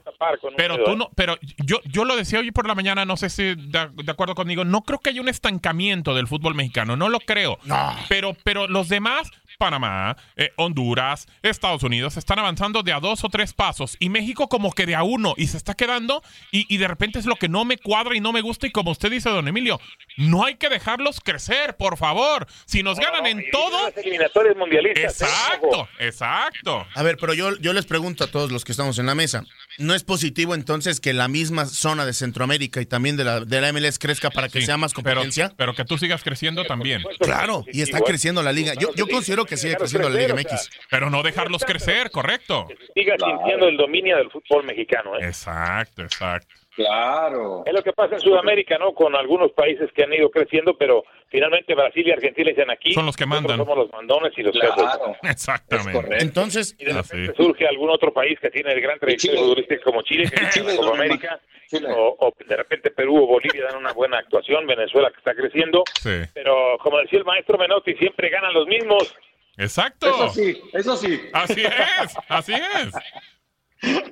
pero 0.56 0.82
tú 0.85 0.90
¿eh? 0.92 0.96
no, 0.96 1.11
pero 1.14 1.38
yo, 1.64 1.80
yo 1.85 2.04
lo 2.04 2.16
decía 2.16 2.40
hoy 2.40 2.50
por 2.50 2.66
la 2.66 2.74
mañana, 2.74 3.04
no 3.04 3.16
sé 3.16 3.30
si 3.30 3.54
de, 3.54 3.88
de 3.94 4.11
acuerdo 4.11 4.35
conmigo, 4.35 4.64
no 4.64 4.82
creo 4.82 4.98
que 4.98 5.11
haya 5.11 5.20
un 5.20 5.28
estancamiento 5.28 6.12
del 6.14 6.26
fútbol 6.26 6.56
mexicano, 6.56 6.96
no 6.96 7.09
lo 7.09 7.20
creo. 7.20 7.59
No. 7.64 7.94
Pero, 8.09 8.37
pero 8.42 8.66
los 8.66 8.88
demás, 8.88 9.28
Panamá, 9.57 10.16
eh, 10.37 10.53
Honduras, 10.57 11.27
Estados 11.42 11.83
Unidos, 11.83 12.16
están 12.16 12.38
avanzando 12.38 12.83
de 12.83 12.92
a 12.92 13.01
dos 13.01 13.25
o 13.25 13.29
tres 13.29 13.53
pasos 13.53 13.97
y 13.99 14.09
México 14.09 14.49
como 14.49 14.73
que 14.73 14.87
de 14.87 14.95
a 14.95 15.03
uno 15.03 15.35
y 15.37 15.47
se 15.49 15.57
está 15.57 15.75
quedando 15.75 16.23
y, 16.53 16.73
y 16.73 16.79
de 16.79 16.88
repente 16.88 17.19
es 17.19 17.27
lo 17.27 17.37
que 17.37 17.49
no 17.49 17.64
me 17.64 17.79
cuadra 17.79 18.16
y 18.16 18.21
no 18.21 18.33
me 18.33 18.40
gusta 18.40 18.66
y 18.66 18.71
como 18.71 18.90
usted 18.90 19.11
dice, 19.11 19.31
don 19.31 19.49
Emilio, 19.49 19.81
no 20.16 20.45
hay 20.45 20.57
que 20.57 20.69
dejarlos 20.69 21.21
crecer, 21.21 21.77
por 21.77 21.97
favor. 21.97 22.47
Si 22.66 22.83
nos 22.83 22.99
ganan 22.99 23.23
No, 23.23 23.29
en 23.29 23.45
todo... 23.51 23.85
las 23.87 23.97
eliminatorias 23.97 24.57
mundialistas. 24.57 25.21
¿eh? 25.23 25.25
Exacto, 25.25 25.88
exacto. 25.99 26.87
A 26.95 27.03
ver, 27.03 27.16
pero 27.21 27.35
yo, 27.35 27.57
yo 27.59 27.73
les 27.73 27.87
pregunto 27.87 28.25
a 28.25 28.27
todos 28.27 28.51
los 28.53 28.64
que 28.64 28.73
estamos 28.73 28.99
en 28.99 29.07
la 29.07 29.14
mesa, 29.14 29.45
¿no 29.79 29.95
es 29.95 30.05
positivo 30.05 30.55
entonces 30.55 31.01
que 31.01 31.12
la 31.12 31.29
misma 31.29 31.67
zona 31.67 32.05
de 32.07 32.12
Centroamérica 32.12 32.81
y 32.81 32.87
también 32.87 33.17
de 33.17 33.25
la, 33.25 33.41
de 33.41 33.61
la 33.61 33.73
MLS 33.73 33.99
crezca 33.99 34.31
para 34.31 34.49
que 34.49 34.61
Sí, 34.61 34.67
sea 34.67 34.77
más 34.77 34.93
competencia? 34.95 35.53
pero 35.57 35.75
que 35.75 35.85
tú 35.85 35.99
sigas 35.99 36.23
creciendo 36.23 36.65
también. 36.65 37.03
Claro, 37.21 37.65
y 37.73 37.83
está 37.83 38.01
creciendo 38.01 38.43
la 38.43 38.53
liga. 38.53 38.75
Yo, 38.75 38.95
yo 38.95 39.07
considero 39.07 39.45
que 39.45 39.57
sigue 39.57 39.77
creciendo 39.77 40.09
la 40.09 40.19
Liga 40.21 40.35
MX. 40.35 40.71
Pero 40.91 41.11
no 41.11 41.23
dejarlos 41.23 41.65
crecer, 41.65 42.11
correcto. 42.11 42.69
Siga 42.95 43.15
sintiendo 43.19 43.69
el 43.69 43.77
dominio 43.77 44.17
del 44.17 44.31
fútbol 44.31 44.65
mexicano, 44.65 45.17
¿eh? 45.19 45.27
Exacto, 45.27 46.03
exacto. 46.03 46.55
Claro. 46.77 47.62
Es 47.67 47.73
lo 47.73 47.83
que 47.83 47.93
pasa 47.93 48.17
en 48.17 48.21
Sudamérica, 48.21 48.77
¿no? 48.79 48.93
Con 48.95 49.17
algunos 49.17 49.51
países 49.53 49.91
que 49.95 50.05
han 50.05 50.12
ido 50.12 50.31
creciendo, 50.31 50.77
pero 50.77 51.05
finalmente 51.31 51.75
Brasil 51.75 52.07
y 52.07 52.12
Argentina 52.12 52.51
dicen 52.51 52.71
aquí. 52.71 52.93
Son 52.93 53.07
los 53.07 53.17
que 53.17 53.25
mandan. 53.27 53.57
Somos 53.57 53.77
los 53.79 53.91
mandones 53.93 54.33
y 54.37 54.43
los 54.43 54.53
Claro. 54.53 54.75
jefes. 54.77 55.17
Exactamente. 55.31 56.19
Entonces, 56.21 56.77
Y 56.79 56.85
de 56.85 56.93
Ah, 56.93 57.03
repente 57.03 57.33
sí. 57.37 57.43
surge 57.43 57.67
algún 57.67 57.89
otro 57.91 58.12
país 58.12 58.39
que 58.41 58.51
tiene 58.51 58.73
el 58.73 58.81
gran 58.81 58.99
tradición 58.99 59.37
futbolística 59.37 59.83
como 59.83 60.03
Chile, 60.03 60.31
que 60.31 60.37
Chile 60.51 60.77
más- 60.79 60.93
América, 60.93 61.41
Chile. 61.69 61.89
o, 61.97 62.17
o 62.21 62.33
de 62.47 62.57
repente 62.57 62.91
Perú 62.91 63.25
o 63.25 63.27
Bolivia 63.27 63.65
dan 63.65 63.77
una 63.77 63.93
buena 63.93 64.19
actuación, 64.19 64.67
Venezuela 64.67 65.11
que 65.11 65.17
está 65.19 65.35
creciendo, 65.35 65.83
Sí. 66.01 66.21
pero 66.35 66.77
como 66.83 66.99
decía 66.99 67.19
el 67.21 67.25
maestro 67.25 67.57
Menotti, 67.59 67.95
siempre 67.95 68.29
ganan 68.29 68.53
los 68.53 68.67
mismos. 68.67 69.17
Exacto. 69.57 70.09
Eso 70.09 70.29
sí, 70.29 70.61
eso 70.75 70.97
sí. 70.99 71.19
Así 71.33 71.62
es, 71.65 72.17
así 72.29 72.53
es. 72.53 72.95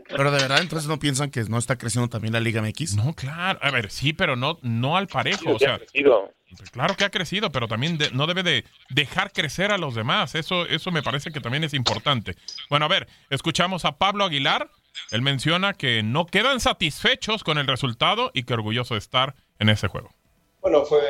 Pero 0.08 0.30
de 0.30 0.38
verdad, 0.42 0.60
entonces 0.60 0.88
no 0.88 0.98
piensan 0.98 1.30
que 1.30 1.42
no 1.44 1.58
está 1.58 1.76
creciendo 1.76 2.08
también 2.08 2.32
la 2.32 2.40
Liga 2.40 2.60
MX. 2.62 2.96
No, 2.96 3.14
claro. 3.14 3.58
A 3.62 3.70
ver, 3.70 3.90
sí, 3.90 4.12
pero 4.12 4.36
no, 4.36 4.58
no 4.62 4.96
al 4.96 5.06
parejo. 5.08 5.50
O 5.52 5.58
Que 5.58 5.64
ha 5.66 5.68
sea, 5.68 5.78
crecido. 5.78 6.32
claro 6.72 6.94
que 6.96 7.04
ha 7.04 7.10
crecido, 7.10 7.50
pero 7.50 7.66
también 7.68 7.98
de- 7.98 8.10
no 8.12 8.26
debe 8.26 8.42
de 8.42 8.64
dejar 8.90 9.32
crecer 9.32 9.72
a 9.72 9.78
los 9.78 9.94
demás. 9.94 10.34
Eso, 10.34 10.66
eso 10.66 10.90
me 10.90 11.02
parece 11.02 11.30
que 11.32 11.40
también 11.40 11.64
es 11.64 11.74
importante. 11.74 12.36
Bueno, 12.70 12.84
a 12.84 12.88
ver, 12.88 13.08
escuchamos 13.30 13.84
a 13.84 13.96
Pablo 13.98 14.24
Aguilar. 14.24 14.68
Él 15.10 15.22
menciona 15.22 15.72
que 15.74 16.02
no 16.04 16.26
quedan 16.26 16.60
satisfechos 16.60 17.42
con 17.42 17.58
el 17.58 17.66
resultado 17.66 18.30
y 18.32 18.44
que 18.44 18.54
orgulloso 18.54 18.94
de 18.94 18.98
estar 18.98 19.34
en 19.58 19.68
ese 19.70 19.88
juego. 19.88 20.12
Bueno, 20.60 20.84
fue 20.84 21.00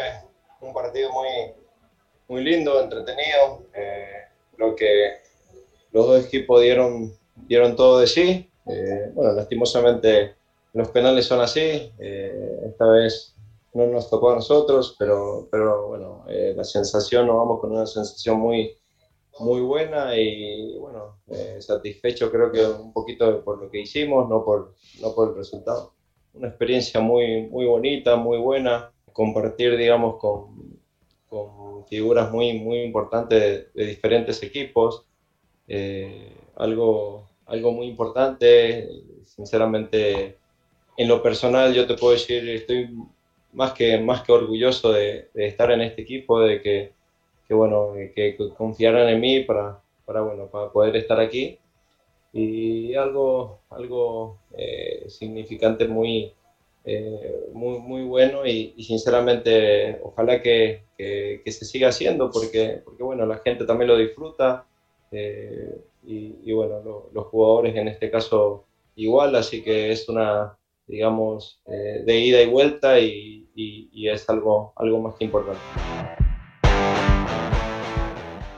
un 0.60 0.72
partido 0.72 1.10
muy, 1.12 1.28
muy 2.28 2.42
lindo, 2.42 2.82
entretenido. 2.82 3.66
Eh, 3.74 4.22
creo 4.56 4.74
que 4.74 4.86
los 5.92 6.06
dos 6.06 6.24
equipos 6.26 6.62
dieron, 6.62 7.12
dieron 7.46 7.76
todo 7.76 7.98
de 8.00 8.06
sí. 8.06 8.50
Eh, 8.66 9.10
bueno, 9.14 9.32
lastimosamente 9.32 10.34
los 10.72 10.88
penales 10.88 11.26
son 11.26 11.40
así. 11.40 11.92
Eh, 11.98 12.60
esta 12.66 12.86
vez 12.86 13.34
no 13.74 13.86
nos 13.86 14.08
tocó 14.08 14.30
a 14.30 14.36
nosotros, 14.36 14.96
pero, 14.98 15.48
pero 15.50 15.88
bueno, 15.88 16.24
eh, 16.28 16.54
la 16.56 16.64
sensación, 16.64 17.26
nos 17.26 17.36
vamos 17.36 17.60
con 17.60 17.72
una 17.72 17.86
sensación 17.86 18.38
muy, 18.38 18.76
muy 19.40 19.60
buena 19.60 20.16
y 20.16 20.76
bueno, 20.78 21.18
satisfecho 21.58 22.30
creo 22.30 22.52
que 22.52 22.64
un 22.64 22.92
poquito 22.92 23.42
por 23.42 23.60
lo 23.60 23.70
que 23.70 23.80
hicimos, 23.80 24.28
no 24.28 24.44
por, 24.44 24.74
no 25.00 25.12
por 25.12 25.30
el 25.30 25.36
resultado. 25.36 25.92
Una 26.34 26.48
experiencia 26.48 27.00
muy, 27.00 27.48
muy 27.48 27.66
bonita, 27.66 28.16
muy 28.16 28.38
buena, 28.38 28.92
compartir, 29.12 29.76
digamos, 29.76 30.18
con, 30.18 30.78
con 31.28 31.84
figuras 31.86 32.30
muy, 32.30 32.58
muy 32.60 32.82
importantes 32.82 33.40
de, 33.40 33.82
de 33.82 33.88
diferentes 33.88 34.40
equipos, 34.42 35.04
algo, 36.56 37.28
algo 37.46 37.72
muy 37.72 37.86
importante, 37.86 38.88
sinceramente, 39.24 40.36
en 40.96 41.08
lo 41.08 41.22
personal 41.22 41.74
yo 41.74 41.86
te 41.86 41.94
puedo 41.94 42.12
decir, 42.12 42.48
estoy 42.48 42.90
más 43.52 43.72
que, 43.72 43.98
más 43.98 44.22
que 44.22 44.32
orgulloso 44.32 44.92
de, 44.92 45.28
de 45.34 45.46
estar 45.46 45.70
en 45.70 45.80
este 45.80 46.02
equipo, 46.02 46.40
de 46.40 46.60
que, 46.60 46.92
que 47.46 47.54
bueno, 47.54 47.92
que 48.14 48.36
confiaran 48.56 49.08
en 49.08 49.20
mí 49.20 49.40
para, 49.40 49.80
para, 50.04 50.22
bueno, 50.22 50.46
para 50.46 50.70
poder 50.70 50.96
estar 50.96 51.20
aquí. 51.20 51.58
Y 52.32 52.94
algo, 52.94 53.60
algo 53.70 54.38
eh, 54.56 55.04
significante 55.08 55.86
muy, 55.86 56.32
eh, 56.84 57.48
muy, 57.52 57.78
muy 57.78 58.02
bueno 58.02 58.44
y, 58.44 58.74
y 58.76 58.82
sinceramente 58.82 60.00
ojalá 60.02 60.42
que, 60.42 60.82
que, 60.98 61.42
que, 61.44 61.52
se 61.52 61.64
siga 61.64 61.88
haciendo 61.88 62.30
porque, 62.32 62.82
porque 62.84 63.04
bueno, 63.04 63.24
la 63.24 63.38
gente 63.38 63.64
también 63.64 63.88
lo 63.88 63.96
disfruta 63.96 64.66
eh, 65.12 65.80
y, 66.06 66.36
y, 66.44 66.52
bueno, 66.52 66.80
lo, 66.82 67.10
los 67.12 67.26
jugadores 67.26 67.76
en 67.76 67.88
este 67.88 68.10
caso 68.10 68.66
igual, 68.96 69.34
así 69.36 69.62
que 69.62 69.90
es 69.90 70.08
una, 70.08 70.56
digamos, 70.86 71.60
eh, 71.66 72.02
de 72.04 72.18
ida 72.18 72.42
y 72.42 72.48
vuelta 72.48 72.98
y, 73.00 73.48
y, 73.54 73.88
y 73.92 74.08
es 74.08 74.28
algo, 74.28 74.72
algo 74.76 75.00
más 75.00 75.14
que 75.16 75.24
importante. 75.24 75.60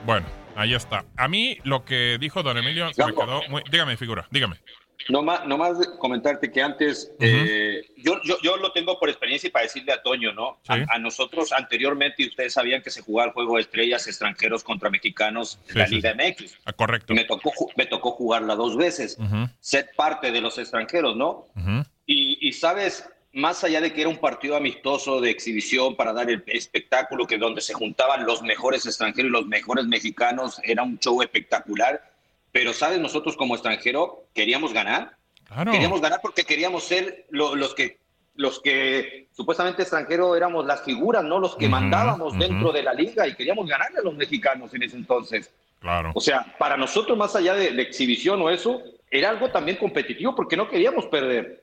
Bueno, 0.04 0.26
ahí 0.54 0.74
está. 0.74 1.04
A 1.16 1.28
mí 1.28 1.58
lo 1.64 1.84
que 1.84 2.18
dijo 2.20 2.42
don 2.42 2.56
Emilio 2.56 2.92
se 2.92 3.04
me 3.04 3.12
quedó 3.12 3.42
muy... 3.48 3.62
Dígame, 3.70 3.96
figura, 3.96 4.26
dígame. 4.30 4.56
No 5.08 5.22
más, 5.22 5.46
no 5.46 5.56
más 5.58 5.86
comentarte 5.98 6.50
que 6.50 6.62
antes, 6.62 7.12
uh 7.18 7.22
-huh. 7.22 7.46
eh, 7.48 7.90
yo, 7.96 8.20
yo, 8.24 8.36
yo, 8.42 8.56
lo 8.56 8.72
tengo 8.72 8.98
por 8.98 9.08
experiencia 9.08 9.48
y 9.48 9.50
para 9.50 9.64
decirle 9.64 9.92
a 9.92 10.02
Toño, 10.02 10.32
¿no? 10.32 10.58
Sí. 10.62 10.72
A, 10.72 10.94
a, 10.94 10.98
nosotros 10.98 11.52
anteriormente, 11.52 12.22
y 12.22 12.28
ustedes 12.28 12.54
sabían 12.54 12.82
que 12.82 12.90
se 12.90 13.02
jugaba 13.02 13.28
el 13.28 13.32
juego 13.34 13.56
de 13.56 13.62
estrellas 13.62 14.06
extranjeros 14.06 14.64
contra 14.64 14.90
mexicanos 14.90 15.60
en 15.68 15.72
sí, 15.72 15.78
la 15.78 15.86
Liga 15.86 16.12
sí. 16.12 16.44
MX. 16.44 16.58
Ah, 16.64 16.72
correcto. 16.72 17.14
Me 17.14 17.24
tocó, 17.24 17.52
me 17.76 17.86
tocó 17.86 18.12
jugarla 18.12 18.54
dos 18.54 18.76
veces, 18.76 19.16
uh 19.18 19.24
-huh. 19.24 19.50
ser 19.60 19.90
parte 19.96 20.32
de 20.32 20.40
los 20.40 20.58
extranjeros, 20.58 21.16
¿no? 21.16 21.46
Uh 21.54 21.60
-huh. 21.60 21.86
y, 22.06 22.48
y, 22.48 22.52
sabes, 22.52 23.08
más 23.32 23.62
allá 23.64 23.80
de 23.82 23.92
que 23.92 24.00
era 24.00 24.10
un 24.10 24.16
partido 24.16 24.56
amistoso 24.56 25.20
de 25.20 25.30
exhibición 25.30 25.94
para 25.94 26.14
dar 26.14 26.30
el 26.30 26.42
espectáculo, 26.46 27.26
que 27.26 27.36
donde 27.36 27.60
se 27.60 27.74
juntaban 27.74 28.24
los 28.24 28.42
mejores 28.42 28.86
extranjeros 28.86 29.28
y 29.28 29.32
los 29.32 29.46
mejores 29.46 29.86
mexicanos, 29.86 30.58
era 30.64 30.82
un 30.82 30.98
show 30.98 31.20
espectacular 31.22 32.15
pero, 32.56 32.72
¿sabes? 32.72 32.98
Nosotros 32.98 33.36
como 33.36 33.54
extranjero 33.54 34.30
queríamos 34.32 34.72
ganar. 34.72 35.18
Claro. 35.44 35.72
Queríamos 35.72 36.00
ganar 36.00 36.20
porque 36.22 36.44
queríamos 36.44 36.84
ser 36.84 37.26
lo, 37.28 37.54
los 37.54 37.74
que 37.74 37.98
los 38.34 38.60
que 38.60 39.28
supuestamente 39.32 39.82
extranjero 39.82 40.34
éramos 40.34 40.64
las 40.64 40.82
figuras, 40.82 41.22
no 41.22 41.38
los 41.38 41.54
que 41.54 41.66
uh 41.66 41.68
-huh, 41.68 41.72
mandábamos 41.72 42.32
uh 42.32 42.36
-huh. 42.36 42.48
dentro 42.48 42.72
de 42.72 42.82
la 42.82 42.94
liga 42.94 43.28
y 43.28 43.34
queríamos 43.34 43.66
ganarle 43.66 43.98
a 43.98 44.02
los 44.02 44.14
mexicanos 44.14 44.72
en 44.72 44.84
ese 44.84 44.96
entonces. 44.96 45.52
Claro. 45.80 46.12
O 46.14 46.20
sea, 46.22 46.56
para 46.58 46.78
nosotros, 46.78 47.18
más 47.18 47.36
allá 47.36 47.54
de 47.54 47.72
la 47.72 47.82
exhibición 47.82 48.40
o 48.40 48.48
eso, 48.48 48.82
era 49.10 49.28
algo 49.28 49.50
también 49.50 49.76
competitivo 49.76 50.34
porque 50.34 50.56
no 50.56 50.66
queríamos 50.66 51.04
perder. 51.08 51.62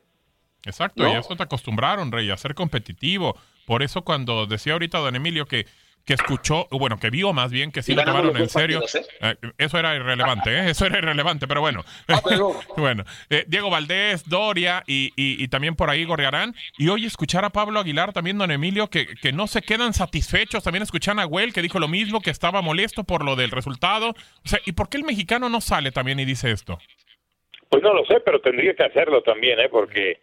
Exacto, 0.63 1.01
¿no? 1.01 1.09
y 1.09 1.17
eso 1.17 1.35
te 1.35 1.41
acostumbraron, 1.41 2.11
Rey, 2.11 2.29
a 2.29 2.37
ser 2.37 2.53
competitivo. 2.53 3.35
Por 3.65 3.81
eso 3.81 4.03
cuando 4.03 4.45
decía 4.45 4.73
ahorita 4.73 4.99
don 4.99 5.15
Emilio 5.15 5.47
que 5.47 5.65
que 6.05 6.15
escuchó, 6.15 6.67
bueno, 6.71 6.99
que 6.99 7.09
vio 7.09 7.31
más 7.31 7.51
bien 7.51 7.71
que 7.71 7.81
sí 7.81 7.95
lo 7.95 8.03
tomaron 8.03 8.35
en 8.35 8.49
serio. 8.49 8.81
Partidos, 8.81 9.07
¿eh? 9.21 9.35
Eh, 9.41 9.51
eso 9.57 9.79
era 9.79 9.95
irrelevante, 9.95 10.51
¿eh? 10.51 10.69
Eso 10.69 10.85
era 10.85 10.97
irrelevante, 10.97 11.47
pero 11.47 11.61
bueno. 11.61 11.83
Ah, 12.07 12.21
pero... 12.27 12.53
bueno, 12.77 13.05
eh, 13.29 13.45
Diego 13.47 13.69
Valdés, 13.69 14.27
Doria 14.27 14.83
y, 14.85 15.11
y, 15.15 15.41
y, 15.41 15.47
también 15.47 15.75
por 15.75 15.89
ahí 15.89 16.03
Gorriarán. 16.03 16.53
Y 16.77 16.89
hoy 16.89 17.05
escuchar 17.05 17.45
a 17.45 17.51
Pablo 17.51 17.79
Aguilar, 17.79 18.11
también 18.11 18.37
don 18.37 18.51
Emilio, 18.51 18.89
que, 18.89 19.07
que 19.21 19.31
no 19.31 19.47
se 19.47 19.61
quedan 19.61 19.93
satisfechos. 19.93 20.63
También 20.63 20.83
escuchan 20.83 21.19
a 21.19 21.25
Well, 21.25 21.53
que 21.53 21.61
dijo 21.61 21.79
lo 21.79 21.87
mismo, 21.87 22.21
que 22.21 22.31
estaba 22.31 22.61
molesto 22.61 23.05
por 23.05 23.23
lo 23.23 23.35
del 23.35 23.51
resultado. 23.51 24.09
O 24.09 24.47
sea, 24.47 24.59
¿y 24.65 24.73
por 24.73 24.89
qué 24.89 24.97
el 24.97 25.03
mexicano 25.03 25.47
no 25.47 25.61
sale 25.61 25.91
también 25.91 26.19
y 26.19 26.25
dice 26.25 26.51
esto? 26.51 26.79
Pues 27.69 27.81
no 27.81 27.93
lo 27.93 28.05
sé, 28.05 28.19
pero 28.19 28.41
tendría 28.41 28.75
que 28.75 28.83
hacerlo 28.83 29.23
también, 29.23 29.59
¿eh? 29.59 29.69
Porque 29.69 30.19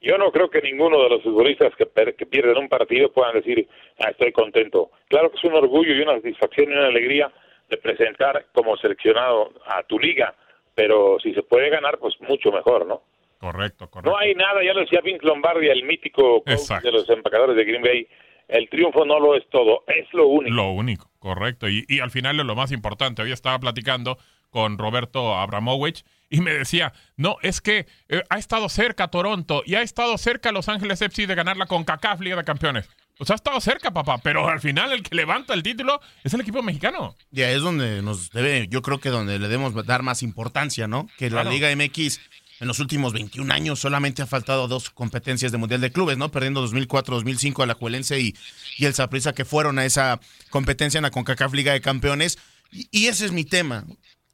yo 0.00 0.16
no 0.16 0.32
creo 0.32 0.48
que 0.48 0.62
ninguno 0.62 1.02
de 1.02 1.10
los 1.10 1.22
futbolistas 1.22 1.74
que, 1.76 1.86
que, 2.14 2.26
pierden 2.26 2.56
un 2.56 2.68
partido 2.68 3.12
puedan 3.12 3.34
decir, 3.34 3.68
ah, 3.98 4.10
estoy 4.10 4.32
contento. 4.32 4.90
Claro 5.08 5.30
que 5.30 5.36
es 5.36 5.44
un 5.44 5.54
orgullo 5.54 5.94
y 5.94 6.00
una 6.00 6.14
satisfacción 6.14 6.70
y 6.70 6.72
una 6.72 6.86
alegría 6.86 7.30
de 7.68 7.76
presentar 7.76 8.46
como 8.52 8.76
seleccionado 8.76 9.52
a 9.66 9.82
tu 9.82 9.98
liga, 9.98 10.34
pero 10.74 11.18
si 11.22 11.34
se 11.34 11.42
puede 11.42 11.68
ganar, 11.68 11.98
pues 11.98 12.14
mucho 12.20 12.50
mejor, 12.50 12.86
¿no? 12.86 13.02
Correcto, 13.38 13.88
correcto. 13.88 14.10
No 14.10 14.18
hay 14.18 14.34
nada, 14.34 14.62
ya 14.64 14.74
lo 14.74 14.80
decía 14.80 15.00
Vince 15.02 15.26
Lombardi, 15.26 15.68
el 15.68 15.84
mítico 15.84 16.42
coach 16.42 16.82
de 16.82 16.92
los 16.92 17.08
empacadores 17.08 17.56
de 17.56 17.64
Green 17.64 17.82
Bay. 17.82 18.06
El 18.48 18.68
triunfo 18.68 19.04
no 19.04 19.20
lo 19.20 19.36
es 19.36 19.48
todo, 19.48 19.84
es 19.86 20.12
lo 20.12 20.26
único. 20.26 20.54
Lo 20.54 20.70
único, 20.72 21.10
correcto. 21.18 21.68
Y, 21.68 21.84
y 21.88 22.00
al 22.00 22.10
final 22.10 22.40
es 22.40 22.46
lo 22.46 22.56
más 22.56 22.72
importante. 22.72 23.22
Hoy 23.22 23.32
estaba 23.32 23.58
platicando 23.60 24.18
con 24.50 24.78
Roberto 24.78 25.36
Abramovich 25.36 26.04
y 26.28 26.40
me 26.40 26.52
decía, 26.52 26.92
no, 27.16 27.36
es 27.42 27.60
que 27.60 27.86
eh, 28.08 28.22
ha 28.30 28.38
estado 28.38 28.68
cerca 28.68 29.08
Toronto 29.08 29.62
y 29.66 29.74
ha 29.74 29.82
estado 29.82 30.16
cerca 30.16 30.52
Los 30.52 30.68
Ángeles 30.68 31.02
FC 31.02 31.26
de 31.26 31.34
ganar 31.34 31.56
la 31.56 31.66
CONCACAF 31.66 32.20
Liga 32.20 32.36
de 32.36 32.44
Campeones. 32.44 32.88
Pues 33.18 33.30
ha 33.30 33.34
estado 33.34 33.60
cerca, 33.60 33.90
papá, 33.90 34.18
pero 34.18 34.48
al 34.48 34.60
final 34.60 34.92
el 34.92 35.02
que 35.02 35.14
levanta 35.14 35.52
el 35.52 35.62
título 35.62 36.00
es 36.24 36.32
el 36.32 36.40
equipo 36.40 36.62
mexicano. 36.62 37.16
Ya 37.30 37.50
es 37.50 37.60
donde 37.60 38.00
nos 38.00 38.30
debe, 38.30 38.66
yo 38.68 38.80
creo 38.80 38.98
que 38.98 39.10
donde 39.10 39.38
le 39.38 39.48
debemos 39.48 39.74
dar 39.84 40.02
más 40.02 40.22
importancia, 40.22 40.88
¿no? 40.88 41.06
Que 41.18 41.28
claro. 41.28 41.50
la 41.50 41.54
Liga 41.54 41.68
MX 41.76 42.18
en 42.60 42.68
los 42.68 42.78
últimos 42.78 43.12
21 43.12 43.52
años 43.52 43.80
solamente 43.80 44.22
ha 44.22 44.26
faltado 44.26 44.68
dos 44.68 44.88
competencias 44.88 45.52
de 45.52 45.58
Mundial 45.58 45.80
de 45.80 45.90
Clubes, 45.90 46.16
¿no? 46.16 46.30
Perdiendo 46.30 46.66
2004-2005 46.66 47.62
a 47.62 47.66
la 47.66 47.74
Juelense 47.74 48.20
y, 48.20 48.34
y 48.78 48.86
el 48.86 48.94
Saprissa 48.94 49.34
que 49.34 49.44
fueron 49.44 49.78
a 49.78 49.84
esa 49.84 50.20
competencia 50.48 50.98
en 50.98 51.02
la 51.02 51.10
CONCACAF 51.10 51.52
Liga 51.52 51.72
de 51.72 51.80
Campeones. 51.80 52.38
Y 52.70 53.06
ese 53.06 53.26
es 53.26 53.32
mi 53.32 53.44
tema 53.44 53.84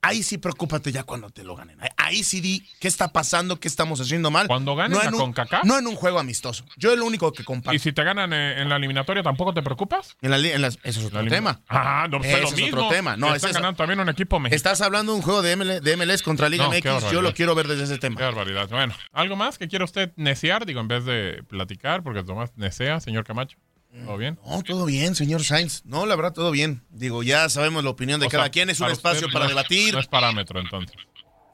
ahí 0.06 0.22
sí 0.22 0.38
preocúpate 0.38 0.92
ya 0.92 1.02
cuando 1.02 1.30
te 1.30 1.44
lo 1.44 1.56
ganen. 1.56 1.78
Ahí 1.96 2.22
sí 2.22 2.40
di 2.40 2.66
qué 2.80 2.88
está 2.88 3.12
pasando, 3.12 3.58
qué 3.60 3.68
estamos 3.68 4.00
haciendo 4.00 4.30
mal. 4.30 4.46
Cuando 4.46 4.76
ganen 4.76 4.96
no 4.96 5.04
la 5.04 5.10
CONCACAF. 5.10 5.64
No 5.64 5.78
en 5.78 5.86
un 5.86 5.96
juego 5.96 6.18
amistoso. 6.18 6.64
Yo 6.76 6.92
es 6.92 6.98
lo 6.98 7.06
único 7.06 7.32
que 7.32 7.44
comparto. 7.44 7.74
¿Y 7.74 7.78
si 7.78 7.92
te 7.92 8.02
ganan 8.04 8.32
en 8.32 8.68
la 8.68 8.76
eliminatoria 8.76 9.22
tampoco 9.22 9.52
te 9.52 9.62
preocupas? 9.62 10.16
En 10.22 10.30
la, 10.30 10.38
en 10.38 10.62
la, 10.62 10.68
eso 10.68 10.80
es 10.84 11.04
otro 11.04 11.22
la 11.22 11.30
tema. 11.30 11.60
Ah, 11.68 12.06
no, 12.10 12.18
eso 12.22 12.38
lo 12.38 12.48
es 12.48 12.56
mismo. 12.56 12.78
otro 12.78 12.88
tema. 12.88 13.16
No, 13.16 13.34
Están 13.34 13.50
es 13.50 13.56
ganando 13.56 13.76
también 13.76 14.00
un 14.00 14.08
equipo 14.08 14.38
mexicano. 14.38 14.56
Estás 14.56 14.80
hablando 14.80 15.12
de 15.12 15.18
un 15.18 15.22
juego 15.22 15.42
de, 15.42 15.56
ML, 15.56 15.80
de 15.80 15.96
MLS 15.96 16.22
contra 16.22 16.48
Liga 16.48 16.64
no, 16.64 16.70
MX. 16.70 17.10
Yo 17.10 17.22
lo 17.22 17.34
quiero 17.34 17.54
ver 17.54 17.68
desde 17.68 17.84
ese 17.84 17.98
tema. 17.98 18.16
Qué 18.16 18.24
barbaridad. 18.24 18.68
Bueno, 18.68 18.94
¿algo 19.12 19.36
más 19.36 19.58
que 19.58 19.68
quiera 19.68 19.84
usted 19.84 20.12
necear? 20.16 20.66
Digo, 20.66 20.80
en 20.80 20.88
vez 20.88 21.04
de 21.04 21.42
platicar, 21.48 22.02
porque 22.02 22.22
Tomás 22.22 22.52
nesea, 22.56 23.00
señor 23.00 23.24
Camacho. 23.24 23.58
¿Todo 24.04 24.16
bien? 24.18 24.38
No, 24.46 24.62
todo 24.62 24.84
bien, 24.84 25.14
señor 25.14 25.42
Sainz. 25.44 25.84
No, 25.84 26.06
la 26.06 26.16
verdad, 26.16 26.32
todo 26.32 26.50
bien. 26.50 26.82
Digo, 26.90 27.22
ya 27.22 27.48
sabemos 27.48 27.82
la 27.84 27.90
opinión 27.90 28.20
de 28.20 28.26
o 28.26 28.30
cada 28.30 28.44
sea, 28.44 28.50
quien. 28.50 28.70
Es 28.70 28.80
un 28.80 28.90
espacio 28.90 29.28
para 29.32 29.44
no, 29.46 29.48
debatir. 29.50 29.94
No 29.94 30.00
es 30.00 30.06
parámetro, 30.06 30.60
entonces. 30.60 30.96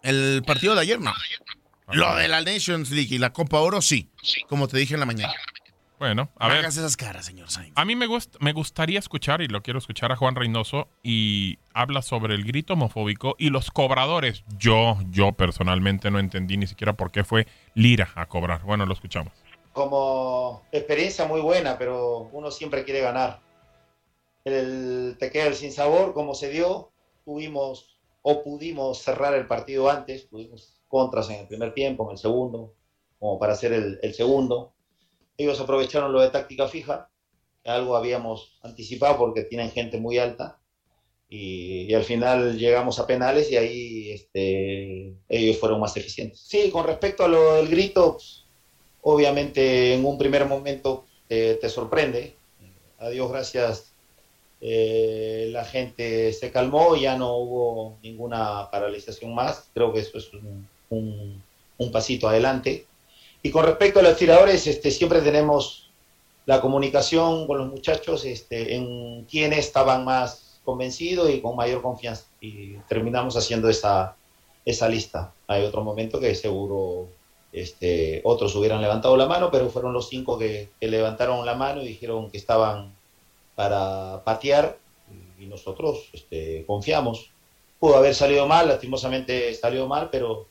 El 0.03 0.43
partido 0.47 0.75
de 0.75 0.81
ayer, 0.81 1.01
no. 1.01 1.13
Lo 1.93 2.15
de 2.17 2.27
la 2.29 2.41
Nations 2.41 2.91
League 2.91 3.15
y 3.15 3.19
la 3.19 3.33
Copa 3.33 3.59
Oro, 3.61 3.81
sí. 3.83 4.11
Como 4.49 4.67
te 4.69 4.79
dije 4.79 4.95
en 4.95 5.01
la 5.01 5.07
mañana. 5.07 5.33
Bueno, 5.99 6.33
a 6.37 6.49
No 6.49 6.55
ver. 6.55 6.65
hagas 6.65 6.77
esas 6.77 6.97
caras, 6.97 7.27
señor 7.27 7.49
Sainz. 7.49 7.73
A 7.77 7.85
mí 7.85 7.95
me, 7.95 8.09
gust- 8.09 8.37
me 8.41 8.53
gustaría 8.53 8.99
escuchar, 8.99 9.41
y 9.41 9.47
lo 9.47 9.63
quiero 9.63 9.79
escuchar 9.79 10.11
a 10.11 10.17
Juan 10.17 10.35
Reynoso, 10.35 10.89
y 11.05 11.59
habla 11.75 12.03
sobre 12.03 12.35
el 12.35 12.43
grito 12.45 12.73
homofóbico 12.73 13.37
y 13.39 13.51
los 13.51 13.71
cobradores. 13.71 14.43
Yo, 14.59 14.99
yo 15.11 15.31
personalmente 15.33 16.11
no 16.11 16.19
entendí 16.19 16.57
ni 16.57 16.67
siquiera 16.67 16.95
por 16.95 17.13
qué 17.13 17.23
fue 17.23 17.47
Lira 17.75 18.11
a 18.17 18.27
cobrar. 18.27 18.63
Bueno, 18.63 18.85
lo 18.85 18.95
escuchamos. 18.95 19.33
Como 19.73 20.63
experiencia 20.71 21.27
muy 21.27 21.41
buena, 21.41 21.79
pero 21.79 22.29
uno 22.33 22.51
siempre 22.51 22.85
quiere 22.85 23.01
ganar. 23.01 23.41
El, 24.45 25.17
te 25.19 25.31
queda 25.31 25.47
el 25.47 25.55
sinsabor, 25.55 26.15
como 26.15 26.35
se 26.35 26.51
dio, 26.51 26.93
tuvimos 27.25 27.99
o 28.23 28.43
pudimos 28.43 28.99
cerrar 28.99 29.35
el 29.35 29.47
partido 29.47 29.89
antes, 29.89 30.29
tuvimos 30.29 30.81
contras 30.89 31.31
en 31.31 31.41
el 31.41 31.49
primer 31.49 31.73
tiempo, 31.75 32.05
en 32.05 32.13
el 32.13 32.19
segundo, 32.19 32.75
como 33.19 33.39
para 33.39 33.55
hacer 33.55 33.73
el, 33.73 33.99
el 34.03 34.15
segundo. 34.15 34.75
Ellos 35.37 35.61
aprovecharon 35.61 36.13
lo 36.13 36.21
de 36.21 36.31
táctica 36.31 36.69
fija, 36.69 37.09
que 37.63 37.71
algo 37.71 37.97
habíamos 37.97 38.59
anticipado 38.63 39.17
porque 39.17 39.43
tienen 39.43 39.71
gente 39.71 39.99
muy 39.99 40.19
alta, 40.19 40.59
y, 41.29 41.87
y 41.91 41.95
al 41.95 42.05
final 42.05 42.59
llegamos 42.59 42.99
a 42.99 43.07
penales 43.07 43.51
y 43.51 43.57
ahí 43.57 44.11
este, 44.11 45.17
ellos 45.29 45.57
fueron 45.59 45.81
más 45.81 45.97
eficientes. 45.97 46.41
Sí, 46.41 46.71
con 46.71 46.87
respecto 46.87 47.25
a 47.25 47.29
lo 47.29 47.55
del 47.55 47.69
grito, 47.69 48.19
obviamente 49.03 49.95
en 49.95 50.05
un 50.05 50.17
primer 50.19 50.47
momento 50.47 51.05
eh, 51.29 51.59
te 51.61 51.69
sorprende. 51.69 52.37
A 52.99 53.09
Dios 53.09 53.31
gracias, 53.31 53.93
eh, 54.61 55.49
la 55.51 55.65
gente 55.65 56.33
se 56.33 56.53
calmó, 56.53 56.95
ya 56.97 57.17
no 57.17 57.37
hubo 57.37 57.99
ninguna 58.03 58.71
paralización 58.71 59.35
más. 59.35 59.69
Creo 59.75 59.93
que 59.93 60.01
eso 60.01 60.19
es 60.19 60.33
un, 60.33 60.67
un- 60.91 61.43
pasito 61.93 62.29
adelante. 62.29 62.87
Y 63.43 63.51
con 63.51 63.65
respecto 63.67 63.99
a 63.99 64.03
los 64.05 64.17
tiradores, 64.17 64.69
este, 64.69 64.93
siempre 64.93 65.21
tenemos 65.21 65.91
la 66.47 66.61
comunicación 66.61 67.49
con 67.49 67.59
los 67.59 67.69
muchachos 67.69 68.25
este, 68.25 68.77
en 68.77 69.25
quiénes 69.25 69.59
estaban 69.59 70.05
más 70.05 70.61
convencidos 70.65 71.29
y 71.29 71.41
con 71.41 71.57
mayor 71.57 71.83
confianza. 71.83 72.27
Y 72.41 72.75
terminamos 72.89 73.37
haciendo 73.37 73.69
esa, 73.69 74.15
esa 74.65 74.89
lista. 74.89 75.33
Hay 75.49 75.65
otro 75.65 75.83
momento 75.83 76.21
que 76.21 76.37
seguro 76.37 77.09
este, 77.53 78.21
otros 78.25 78.55
hubieran 78.57 78.81
levantado 78.81 79.17
la 79.17 79.27
mano, 79.27 79.51
pero 79.51 79.69
fueron 79.69 79.93
los 79.93 80.09
cinco 80.09 80.39
que, 80.39 80.71
que 80.81 80.89
levantaron 80.89 81.45
la 81.45 81.55
mano 81.55 81.83
y 81.83 81.89
dijeron 81.89 82.31
que 82.31 82.39
estaban 82.39 82.93
para 83.55 84.23
patear 84.25 84.79
y 85.39 85.47
nosotros 85.47 86.09
este, 86.13 86.65
confiamos. 86.67 87.31
Pudo 87.79 87.97
haber 87.97 88.15
salido 88.15 88.47
mal, 88.47 88.69
lastimosamente 88.69 89.53
salió 89.55 89.87
mal, 89.87 90.09
pero 90.11 90.47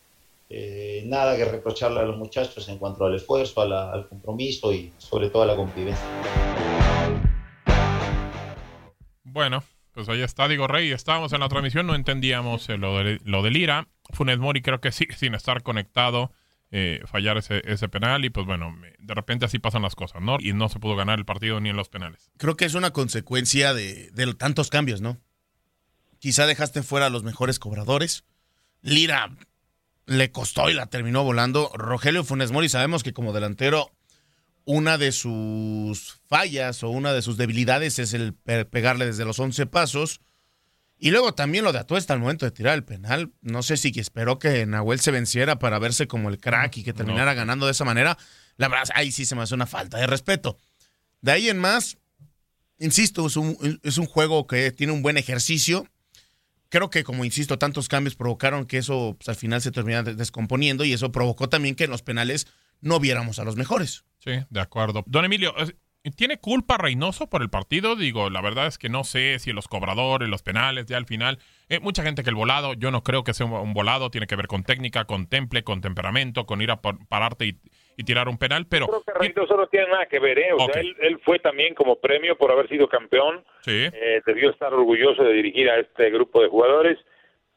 eh, 0.49 1.03
nada 1.05 1.37
que 1.37 1.45
reprocharle 1.45 2.01
a 2.01 2.03
los 2.03 2.17
muchachos 2.17 2.67
en 2.67 2.77
cuanto 2.77 3.05
al 3.05 3.15
esfuerzo, 3.15 3.65
la- 3.65 3.91
al 3.91 4.07
compromiso 4.09 4.73
y 4.73 4.91
sobre 4.97 5.29
todo 5.29 5.43
a 5.43 5.45
la 5.45 5.55
convivencia. 5.55 6.05
Bueno, 9.23 9.63
pues 9.93 10.09
ahí 10.09 10.21
está, 10.21 10.47
digo 10.47 10.67
Rey, 10.67 10.91
estábamos 10.91 11.31
en 11.33 11.39
la 11.39 11.47
transmisión, 11.49 11.87
no 11.87 11.95
entendíamos 11.95 12.67
eh, 12.69 12.77
lo, 12.77 12.97
de, 13.03 13.19
lo 13.23 13.41
del 13.43 13.53
Lira. 13.53 13.87
Funes 14.11 14.39
Mori 14.39 14.61
creo 14.61 14.81
que 14.81 14.91
sigue 14.91 15.15
sin 15.15 15.35
estar 15.35 15.63
conectado, 15.63 16.31
eh, 16.71 17.01
fallar 17.05 17.37
ese, 17.37 17.61
ese 17.65 17.89
penal 17.89 18.23
y 18.25 18.29
pues 18.29 18.45
bueno, 18.45 18.73
de 18.99 19.13
repente 19.13 19.45
así 19.45 19.59
pasan 19.59 19.81
las 19.81 19.95
cosas, 19.95 20.21
¿no? 20.21 20.37
Y 20.39 20.53
no 20.53 20.69
se 20.69 20.79
pudo 20.79 20.95
ganar 20.95 21.19
el 21.19 21.25
partido 21.25 21.59
ni 21.59 21.69
en 21.69 21.75
los 21.75 21.89
penales. 21.89 22.31
Creo 22.37 22.55
que 22.55 22.65
es 22.65 22.73
una 22.75 22.91
consecuencia 22.91 23.73
de, 23.73 24.09
de 24.11 24.33
tantos 24.33 24.69
cambios, 24.69 25.01
¿no? 25.01 25.19
Quizá 26.19 26.45
dejaste 26.45 26.83
fuera 26.83 27.07
a 27.07 27.09
los 27.09 27.23
mejores 27.23 27.59
cobradores. 27.59 28.23
Lira 28.81 29.35
le 30.05 30.31
costó 30.31 30.69
y 30.69 30.73
la 30.73 30.85
terminó 30.87 31.23
volando. 31.23 31.71
Rogelio 31.73 32.23
Funes 32.23 32.51
Mori 32.51 32.69
sabemos 32.69 33.03
que 33.03 33.13
como 33.13 33.33
delantero 33.33 33.91
una 34.63 34.97
de 34.97 35.11
sus 35.11 36.19
fallas 36.27 36.83
o 36.83 36.89
una 36.89 37.13
de 37.13 37.21
sus 37.21 37.35
debilidades 37.37 37.97
es 37.99 38.13
el 38.13 38.33
pe- 38.33 38.65
pegarle 38.65 39.05
desde 39.07 39.25
los 39.25 39.39
11 39.39 39.65
pasos. 39.65 40.21
Y 41.03 41.09
luego 41.09 41.33
también 41.33 41.63
lo 41.63 41.73
de 41.73 41.79
Atuesta 41.79 42.13
al 42.13 42.19
momento 42.19 42.45
de 42.45 42.51
tirar 42.51 42.75
el 42.75 42.83
penal. 42.83 43.31
No 43.41 43.63
sé 43.63 43.75
si 43.75 43.91
esperó 43.99 44.37
que 44.37 44.67
Nahuel 44.67 44.99
se 44.99 45.09
venciera 45.09 45.57
para 45.57 45.79
verse 45.79 46.07
como 46.07 46.29
el 46.29 46.37
crack 46.39 46.77
y 46.77 46.83
que 46.83 46.93
terminara 46.93 47.33
ganando 47.33 47.65
de 47.65 47.71
esa 47.71 47.85
manera. 47.85 48.19
La 48.57 48.67
verdad, 48.67 48.85
ahí 48.93 49.11
sí 49.11 49.25
se 49.25 49.33
me 49.35 49.41
hace 49.41 49.55
una 49.55 49.65
falta 49.65 49.97
de 49.97 50.05
respeto. 50.05 50.59
De 51.21 51.31
ahí 51.31 51.49
en 51.49 51.57
más, 51.57 51.97
insisto, 52.77 53.25
es 53.25 53.35
un, 53.35 53.79
es 53.83 53.97
un 53.97 54.05
juego 54.05 54.45
que 54.45 54.71
tiene 54.71 54.93
un 54.93 55.01
buen 55.01 55.17
ejercicio. 55.17 55.87
Creo 56.69 56.91
que, 56.91 57.03
como 57.03 57.25
insisto, 57.25 57.57
tantos 57.57 57.87
cambios 57.87 58.15
provocaron 58.15 58.65
que 58.65 58.77
eso 58.77 59.15
pues, 59.17 59.27
al 59.27 59.35
final 59.35 59.59
se 59.61 59.71
termina 59.71 60.03
de- 60.03 60.13
descomponiendo 60.15 60.85
y 60.85 60.93
eso 60.93 61.11
provocó 61.11 61.49
también 61.49 61.73
que 61.73 61.85
en 61.85 61.89
los 61.91 62.03
penales 62.03 62.45
no 62.79 62.99
viéramos 62.99 63.39
a 63.39 63.43
los 63.43 63.55
mejores. 63.55 64.05
Sí, 64.19 64.33
de 64.51 64.59
acuerdo. 64.59 65.03
Don 65.07 65.25
Emilio, 65.25 65.57
es- 65.57 65.73
¿tiene 66.15 66.37
culpa 66.39 66.77
Reynoso 66.77 67.29
por 67.29 67.41
el 67.41 67.49
partido? 67.49 67.95
Digo, 67.95 68.29
la 68.29 68.41
verdad 68.41 68.67
es 68.67 68.77
que 68.77 68.89
no 68.89 69.03
sé 69.03 69.37
si 69.39 69.53
los 69.53 69.67
cobradores, 69.67 70.29
los 70.29 70.41
penales, 70.41 70.85
ya 70.85 70.97
al 70.97 71.05
final. 71.05 71.39
eh, 71.69 71.79
mucha 71.79 72.03
gente 72.03 72.23
que 72.23 72.29
el 72.29 72.35
volado, 72.35 72.73
yo 72.73 72.91
no 72.91 73.03
creo 73.03 73.23
que 73.23 73.33
sea 73.33 73.45
un, 73.45 73.73
volado, 73.73 74.09
tiene 74.09 74.27
que 74.27 74.35
ver 74.35 74.47
con 74.47 74.63
técnica, 74.63 75.05
con 75.05 75.27
temple, 75.27 75.63
con 75.63 75.81
temperamento, 75.81 76.45
con 76.45 76.61
ir 76.61 76.71
a 76.71 76.81
pararte 76.81 77.45
y, 77.45 77.55
y 77.97 78.03
tirar 78.03 78.27
un 78.27 78.37
penal, 78.37 78.65
pero. 78.67 78.87
Creo 78.87 79.03
que 79.03 79.13
Reynoso 79.13 79.55
no 79.55 79.67
tiene 79.67 79.87
nada 79.87 80.05
que 80.07 80.19
ver, 80.19 80.39
¿eh? 80.39 80.53
O 80.53 80.65
sea, 80.65 80.81
él, 80.81 80.95
él 81.01 81.19
fue 81.23 81.39
también 81.39 81.75
como 81.75 81.97
premio 81.97 82.37
por 82.37 82.51
haber 82.51 82.67
sido 82.67 82.87
campeón. 82.87 83.43
Sí. 83.61 83.87
Eh, 83.93 84.21
debió 84.25 84.49
estar 84.51 84.73
orgulloso 84.73 85.23
de 85.23 85.33
dirigir 85.33 85.69
a 85.69 85.79
este 85.79 86.09
grupo 86.09 86.41
de 86.41 86.49
jugadores. 86.49 86.97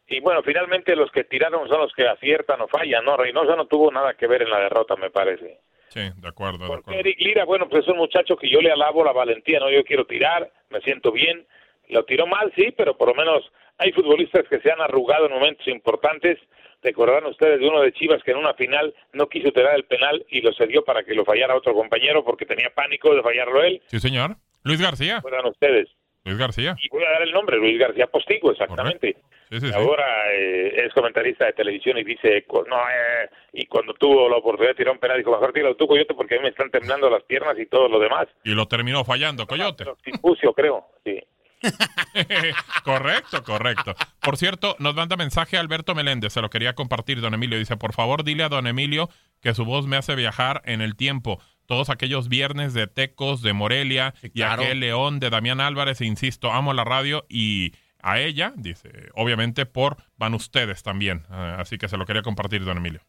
Y 0.07 0.21
bueno, 0.21 0.43
finalmente 0.43 0.95
los 0.97 1.11
que 1.11 1.25
tiraron 1.25 1.67
son 1.69 1.81
los 1.81 1.93
que 1.95 2.07
aciertan 2.07 2.61
o 2.61 2.69
fallan, 2.69 3.05
¿no? 3.05 3.17
Reynoso 3.17 3.57
no 3.57 3.67
tuvo 3.67 3.91
nada 3.91 4.15
que 4.15 4.27
ver 4.27 4.43
en 4.43 4.51
la 4.51 4.61
derrota, 4.61 4.97
me 4.97 5.11
parece. 5.11 5.61
Sí, 5.95 6.01
de 6.01 6.29
acuerdo, 6.29 6.59
de 6.59 6.65
acuerdo. 6.65 6.91
Eric 6.91 7.21
Lira, 7.21 7.45
bueno, 7.45 7.69
pues 7.69 7.85
es 7.85 7.89
un 7.89 7.99
muchacho 7.99 8.37
que 8.37 8.51
yo 8.51 8.61
le 8.61 8.73
alabo 8.73 9.05
la 9.05 9.13
valentía, 9.13 9.61
¿no? 9.61 9.71
Yo 9.71 9.85
quiero 9.85 10.05
tirar, 10.05 10.51
me 10.71 10.81
siento 10.81 11.13
bien. 11.13 11.47
Lo 11.89 12.05
tiró 12.05 12.27
mal, 12.27 12.53
sí, 12.57 12.75
pero 12.77 12.97
por 12.97 13.09
lo 13.09 13.15
menos 13.15 13.45
hay 13.79 13.93
futbolistas 13.93 14.45
que 14.49 14.59
se 14.59 14.73
han 14.73 14.81
arrugado 14.81 15.27
en 15.27 15.33
momentos 15.33 15.69
importantes. 15.69 16.41
Recordarán 16.83 17.27
ustedes 17.27 17.61
de 17.61 17.69
uno 17.69 17.81
de 17.81 17.93
Chivas 17.93 18.25
que 18.25 18.33
en 18.33 18.39
una 18.39 18.55
final 18.55 18.93
no 19.13 19.29
quiso 19.29 19.53
tirar 19.53 19.77
el 19.77 19.85
penal 19.85 20.27
y 20.29 20.41
lo 20.41 20.53
cedió 20.55 20.85
para 20.85 21.05
que 21.05 21.15
lo 21.15 21.25
fallara 21.25 21.55
otro 21.55 21.75
compañero 21.75 22.25
porque 22.25 22.45
tenía 22.45 22.71
pánico 22.75 23.15
de 23.15 23.23
fallarlo 23.23 23.63
él. 23.63 23.81
Sí, 23.87 24.01
señor. 24.01 24.35
Luis 24.65 24.81
García. 24.81 25.17
Recuerdan 25.17 25.47
ustedes. 25.47 25.89
Luis 26.25 26.39
García. 26.39 26.75
Y 26.81 26.89
voy 26.89 27.05
a 27.05 27.11
dar 27.11 27.23
el 27.23 27.33
nombre, 27.33 27.59
Luis 27.59 27.79
García 27.79 28.07
Postigo, 28.07 28.51
exactamente. 28.51 29.17
Sí, 29.51 29.61
sí, 29.61 29.69
sí. 29.69 29.75
Ahora 29.75 30.33
eh, 30.33 30.87
es 30.87 30.93
comentarista 30.95 31.45
de 31.45 31.53
televisión 31.53 31.99
y 31.99 32.05
dice, 32.05 32.45
no, 32.51 32.77
eh, 32.77 33.29
y 33.53 33.67
cuando 33.67 33.93
tuvo 33.95 34.29
la 34.29 34.37
oportunidad 34.37 34.73
de 34.73 34.77
tirar 34.77 34.95
un 34.95 35.01
penal, 35.01 35.19
dijo, 35.19 35.31
mejor 35.31 35.53
tíralo 35.53 35.77
tú, 35.77 35.87
Coyote, 35.87 36.15
porque 36.15 36.37
a 36.37 36.39
mí 36.39 36.45
me 36.45 36.49
están 36.49 36.71
temblando 36.71 37.11
las 37.11 37.23
piernas 37.25 37.59
y 37.59 37.67
todo 37.67 37.89
lo 37.89 37.99
demás. 37.99 38.27
Y 38.43 38.55
lo 38.55 38.67
terminó 38.67 39.05
fallando, 39.05 39.47
Coyote. 39.47 39.85
Tipucio, 40.03 40.55
creo, 40.55 40.87
sí. 41.05 41.23
correcto, 42.85 43.43
correcto. 43.43 43.95
Por 44.21 44.37
cierto, 44.37 44.77
nos 44.79 44.95
manda 44.95 45.17
mensaje 45.17 45.57
Alberto 45.57 45.95
Meléndez, 45.95 46.33
se 46.33 46.41
lo 46.41 46.51
quería 46.51 46.75
compartir, 46.75 47.21
don 47.21 47.35
Emilio. 47.35 47.59
Dice, 47.59 47.77
por 47.77 47.93
favor, 47.93 48.25
dile 48.25 48.45
a 48.45 48.49
don 48.49 48.67
Emilio 48.67 49.09
que 49.41 49.55
su 49.55 49.65
voz 49.65 49.87
me 49.87 49.97
hace 49.97 50.15
viajar 50.15 50.63
en 50.65 50.81
el 50.81 50.97
tiempo. 50.97 51.41
Todos 51.67 51.91
aquellos 51.91 52.29
viernes 52.29 52.75
de 52.75 52.87
Tecos, 52.87 53.43
de 53.43 53.53
Morelia, 53.53 54.15
y 54.23 54.31
claro. 54.31 54.63
aquel 54.63 54.81
León 54.81 55.21
de 55.21 55.31
Damián 55.31 55.61
Álvarez, 55.61 56.01
e 56.01 56.07
insisto, 56.07 56.53
amo 56.53 56.73
la 56.73 56.85
radio 56.85 57.25
y 57.29 57.73
a 58.03 58.21
ella, 58.21 58.53
dice, 58.57 58.91
obviamente 59.15 59.65
por 59.65 59.97
van 60.19 60.35
ustedes 60.35 60.83
también. 60.83 61.23
Ah, 61.31 61.57
así 61.59 61.79
que 61.79 61.89
se 61.89 61.97
lo 61.97 62.05
quería 62.05 62.23
compartir, 62.23 62.65
don 62.65 62.77
Emilio. 62.77 63.01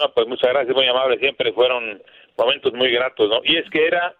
No, 0.00 0.10
pues 0.14 0.26
muchas 0.26 0.50
gracias, 0.50 0.74
muy 0.74 0.86
amable, 0.88 1.18
siempre 1.18 1.52
fueron 1.52 2.02
momentos 2.38 2.72
muy 2.72 2.90
gratos, 2.90 3.28
¿no? 3.28 3.40
Y 3.44 3.56
es 3.56 3.68
que 3.70 3.86
era, 3.86 4.14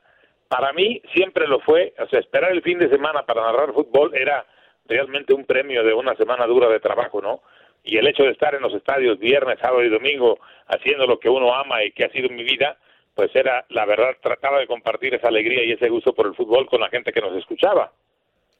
para 0.53 0.75
mí, 0.75 1.01
siempre 1.15 1.49
lo 1.49 1.61
fue, 1.61 1.95
o 1.99 2.07
sea, 2.09 2.21
esperar 2.21 2.53
el 2.53 2.61
fin 2.61 2.79
de 2.79 2.91
semana 2.91 3.23
para 3.23 3.41
narrar 3.41 3.73
fútbol 3.73 4.15
era 4.15 4.45
realmente 4.85 5.33
un 5.33 5.47
premio 5.47 5.83
de 5.83 5.95
una 5.95 6.15
semana 6.15 6.47
dura 6.47 6.69
de 6.69 6.79
trabajo, 6.79 7.23
¿no? 7.23 7.41
Y 7.83 7.97
el 7.97 8.07
hecho 8.07 8.25
de 8.25 8.33
estar 8.33 8.55
en 8.55 8.61
los 8.61 8.75
estadios 8.75 9.19
viernes, 9.19 9.59
sábado 9.63 9.83
y 9.83 9.89
domingo 9.89 10.39
haciendo 10.67 11.07
lo 11.07 11.19
que 11.19 11.31
uno 11.31 11.55
ama 11.55 11.83
y 11.83 11.93
que 11.93 12.05
ha 12.05 12.11
sido 12.11 12.29
mi 12.29 12.45
vida, 12.45 12.77
pues 13.15 13.35
era, 13.35 13.65
la 13.71 13.87
verdad, 13.87 14.15
trataba 14.21 14.59
de 14.59 14.67
compartir 14.67 15.15
esa 15.15 15.29
alegría 15.29 15.65
y 15.65 15.73
ese 15.73 15.89
gusto 15.89 16.13
por 16.13 16.27
el 16.27 16.35
fútbol 16.35 16.67
con 16.69 16.81
la 16.81 16.91
gente 16.91 17.15
que 17.15 17.23
nos 17.23 17.35
escuchaba. 17.35 17.91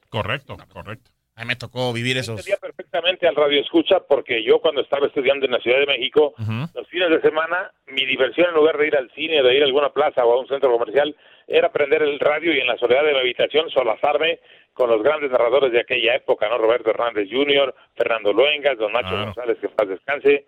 Correcto, 0.09 0.57
correcto. 0.73 1.11
A 1.35 1.41
mí 1.41 1.47
me 1.47 1.55
tocó 1.55 1.91
vivir 1.91 2.17
esos. 2.17 2.39
Entendía 2.39 2.57
perfectamente 2.57 3.27
al 3.27 3.35
radio 3.35 3.59
escucha 3.59 3.99
porque 4.01 4.43
yo 4.43 4.59
cuando 4.59 4.81
estaba 4.81 5.07
estudiando 5.07 5.45
en 5.45 5.53
la 5.53 5.59
Ciudad 5.59 5.79
de 5.79 5.87
México, 5.87 6.33
los 6.75 6.87
fines 6.89 7.09
de 7.09 7.21
semana, 7.21 7.71
mi 7.87 8.05
diversión 8.05 8.49
en 8.49 8.55
lugar 8.55 8.77
de 8.77 8.87
ir 8.87 8.95
al 8.95 9.09
cine, 9.11 9.41
de 9.41 9.55
ir 9.55 9.63
a 9.63 9.65
alguna 9.65 9.89
plaza 9.89 10.23
o 10.25 10.33
a 10.33 10.39
un 10.39 10.47
centro 10.47 10.71
comercial, 10.71 11.15
era 11.47 11.71
prender 11.71 12.03
el 12.03 12.19
radio 12.19 12.53
y 12.53 12.59
en 12.59 12.67
la 12.67 12.77
soledad 12.77 13.03
de 13.03 13.13
mi 13.13 13.19
habitación 13.19 13.69
solazarme 13.71 14.39
con 14.73 14.89
los 14.89 15.01
grandes 15.01 15.31
narradores 15.31 15.71
de 15.71 15.81
aquella 15.81 16.15
época, 16.15 16.47
¿no? 16.49 16.57
Roberto 16.57 16.91
Hernández 16.91 17.27
Jr., 17.31 17.73
Fernando 17.95 18.31
Luengas, 18.31 18.77
Don 18.77 18.93
Nacho 18.93 19.15
González, 19.15 19.57
que 19.59 19.69
paz 19.69 19.87
descanse. 19.87 20.45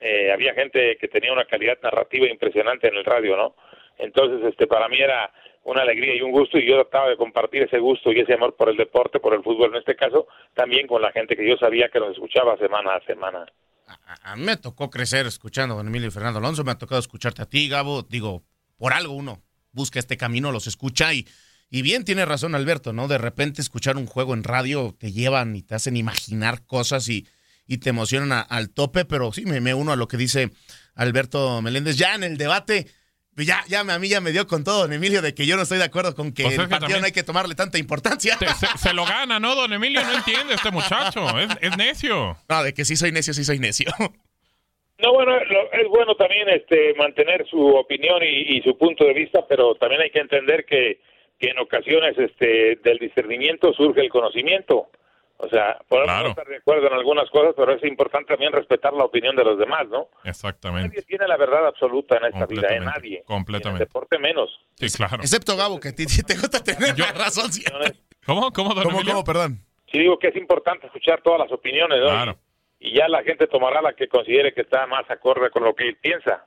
Eh, 0.00 0.32
había 0.32 0.54
gente 0.54 0.96
que 0.96 1.08
tenía 1.08 1.32
una 1.32 1.44
calidad 1.44 1.78
narrativa 1.82 2.26
impresionante 2.26 2.88
en 2.88 2.96
el 2.96 3.04
radio, 3.04 3.36
¿no? 3.36 3.54
Entonces, 3.98 4.48
este, 4.48 4.66
para 4.66 4.88
mí 4.88 4.98
era 4.98 5.30
una 5.64 5.82
alegría 5.82 6.16
y 6.16 6.22
un 6.22 6.32
gusto 6.32 6.58
y 6.58 6.68
yo 6.68 6.74
trataba 6.82 7.10
de 7.10 7.16
compartir 7.16 7.62
ese 7.62 7.78
gusto 7.78 8.12
y 8.12 8.20
ese 8.20 8.34
amor 8.34 8.56
por 8.56 8.68
el 8.68 8.76
deporte, 8.76 9.20
por 9.20 9.34
el 9.34 9.42
fútbol 9.42 9.70
en 9.70 9.76
este 9.76 9.94
caso, 9.94 10.26
también 10.54 10.86
con 10.86 11.00
la 11.00 11.12
gente 11.12 11.36
que 11.36 11.48
yo 11.48 11.56
sabía 11.56 11.88
que 11.88 12.00
nos 12.00 12.12
escuchaba 12.12 12.56
semana 12.58 12.96
a 12.96 13.04
semana. 13.04 13.46
a, 14.22 14.36
mí 14.36 14.44
me 14.44 14.56
tocó 14.56 14.90
crecer 14.90 15.26
escuchando 15.26 15.74
a 15.74 15.78
don 15.78 15.86
Emilio 15.86 16.08
y 16.08 16.10
Fernando 16.10 16.38
Alonso, 16.38 16.64
me 16.64 16.72
ha 16.72 16.78
tocado 16.78 17.00
escucharte 17.00 17.42
a 17.42 17.46
ti, 17.46 17.68
Gabo. 17.68 18.02
Digo, 18.02 18.42
por 18.76 18.92
algo 18.92 19.14
uno 19.14 19.40
busca 19.72 19.98
este 19.98 20.16
camino, 20.16 20.52
los 20.52 20.66
escucha 20.66 21.12
y, 21.14 21.26
y 21.70 21.82
bien 21.82 22.04
tiene 22.04 22.24
razón 22.24 22.54
Alberto, 22.54 22.92
¿no? 22.92 23.08
De 23.08 23.18
repente 23.18 23.60
escuchar 23.60 23.96
un 23.96 24.06
juego 24.06 24.34
en 24.34 24.44
radio 24.44 24.94
te 24.98 25.12
llevan 25.12 25.56
y 25.56 25.62
te 25.62 25.74
hacen 25.74 25.96
imaginar 25.96 26.66
cosas 26.66 27.08
y, 27.08 27.26
y 27.66 27.78
te 27.78 27.90
emocionan 27.90 28.46
al 28.48 28.70
tope, 28.70 29.04
pero 29.04 29.32
sí 29.32 29.44
me, 29.44 29.60
me 29.60 29.74
uno 29.74 29.92
a 29.92 29.96
lo 29.96 30.08
que 30.08 30.16
dice 30.16 30.50
Alberto 30.94 31.62
Meléndez. 31.62 31.96
Ya 31.96 32.14
en 32.14 32.24
el 32.24 32.36
debate 32.36 32.86
ya, 33.36 33.62
ya 33.68 33.80
a 33.80 33.98
mí 33.98 34.08
ya 34.08 34.20
me 34.20 34.30
dio 34.30 34.46
con 34.46 34.64
todo, 34.64 34.82
don 34.82 34.92
Emilio, 34.92 35.22
de 35.22 35.34
que 35.34 35.46
yo 35.46 35.56
no 35.56 35.62
estoy 35.62 35.78
de 35.78 35.84
acuerdo 35.84 36.14
con 36.14 36.32
que 36.32 36.44
el 36.44 36.68
partido 36.68 37.00
no 37.00 37.06
hay 37.06 37.12
que 37.12 37.22
tomarle 37.22 37.54
tanta 37.54 37.78
importancia. 37.78 38.36
se, 38.76 38.92
lo 38.92 39.04
gana, 39.04 39.40
¿no, 39.40 39.54
don 39.54 39.72
Emilio? 39.72 40.02
No 40.02 40.12
entiende 40.14 40.54
este 40.54 40.70
muchacho, 40.70 41.26
es, 41.60 41.76
necio. 41.76 42.36
No, 42.48 42.62
de 42.62 42.74
que 42.74 42.84
sí 42.84 42.96
soy 42.96 43.12
necio, 43.12 43.32
sí 43.32 43.44
soy 43.44 43.58
necio. 43.58 43.90
No, 44.98 45.12
bueno, 45.14 45.36
es 45.36 45.88
bueno 45.88 46.14
también 46.14 46.48
este 46.50 46.94
mantener 46.94 47.44
su 47.48 47.58
opinión 47.58 48.22
y, 48.22 48.60
su 48.62 48.78
punto 48.78 49.04
de 49.04 49.14
vista, 49.14 49.44
pero 49.48 49.74
también 49.74 50.02
hay 50.02 50.10
que 50.10 50.20
entender 50.20 50.64
que, 50.64 51.00
que 51.40 51.48
en 51.48 51.58
ocasiones 51.58 52.16
este 52.16 52.78
del 52.84 52.98
discernimiento 52.98 53.72
surge 53.72 54.02
el 54.02 54.10
conocimiento. 54.10 54.90
O 55.44 55.48
sea, 55.48 55.76
podemos 55.88 56.30
estar 56.30 56.46
de 56.46 56.56
acuerdo 56.58 56.86
en 56.86 56.92
algunas 56.92 57.28
cosas, 57.30 57.52
pero 57.56 57.74
es 57.74 57.82
importante 57.82 58.28
también 58.28 58.52
respetar 58.52 58.92
la 58.92 59.04
opinión 59.04 59.34
de 59.34 59.42
los 59.42 59.58
demás, 59.58 59.88
¿no? 59.88 60.06
Exactamente. 60.22 60.88
Nadie 60.88 61.02
tiene 61.02 61.26
la 61.26 61.36
verdad 61.36 61.66
absoluta 61.66 62.16
en 62.18 62.26
esta 62.26 62.46
vida, 62.46 62.68
¿eh? 62.68 62.78
Nadie. 62.78 63.24
Completamente. 63.26 63.82
En 63.82 63.82
el 63.82 63.88
deporte 63.88 64.18
menos. 64.20 64.50
Sí, 64.76 64.86
claro. 64.96 65.16
Excepto 65.16 65.56
Gabo, 65.56 65.80
que 65.80 65.92
te, 65.92 66.06
te 66.06 66.34
gusta 66.36 66.62
tener 66.62 66.94
razón. 67.16 67.50
¿Cómo? 68.24 68.52
¿Cómo, 68.52 68.72
don 68.72 68.84
¿Cómo, 68.84 69.00
cómo, 69.04 69.24
perdón? 69.24 69.58
Sí, 69.90 69.98
digo 69.98 70.16
que 70.16 70.28
es 70.28 70.36
importante 70.36 70.86
escuchar 70.86 71.20
todas 71.22 71.40
las 71.40 71.50
opiniones, 71.50 71.98
¿no? 71.98 72.06
Claro. 72.06 72.38
Y 72.78 72.96
ya 72.96 73.08
la 73.08 73.24
gente 73.24 73.48
tomará 73.48 73.82
la 73.82 73.94
que 73.94 74.06
considere 74.06 74.54
que 74.54 74.60
está 74.60 74.86
más 74.86 75.10
acorde 75.10 75.50
con 75.50 75.64
lo 75.64 75.74
que 75.74 75.88
él 75.88 75.96
piensa. 76.00 76.46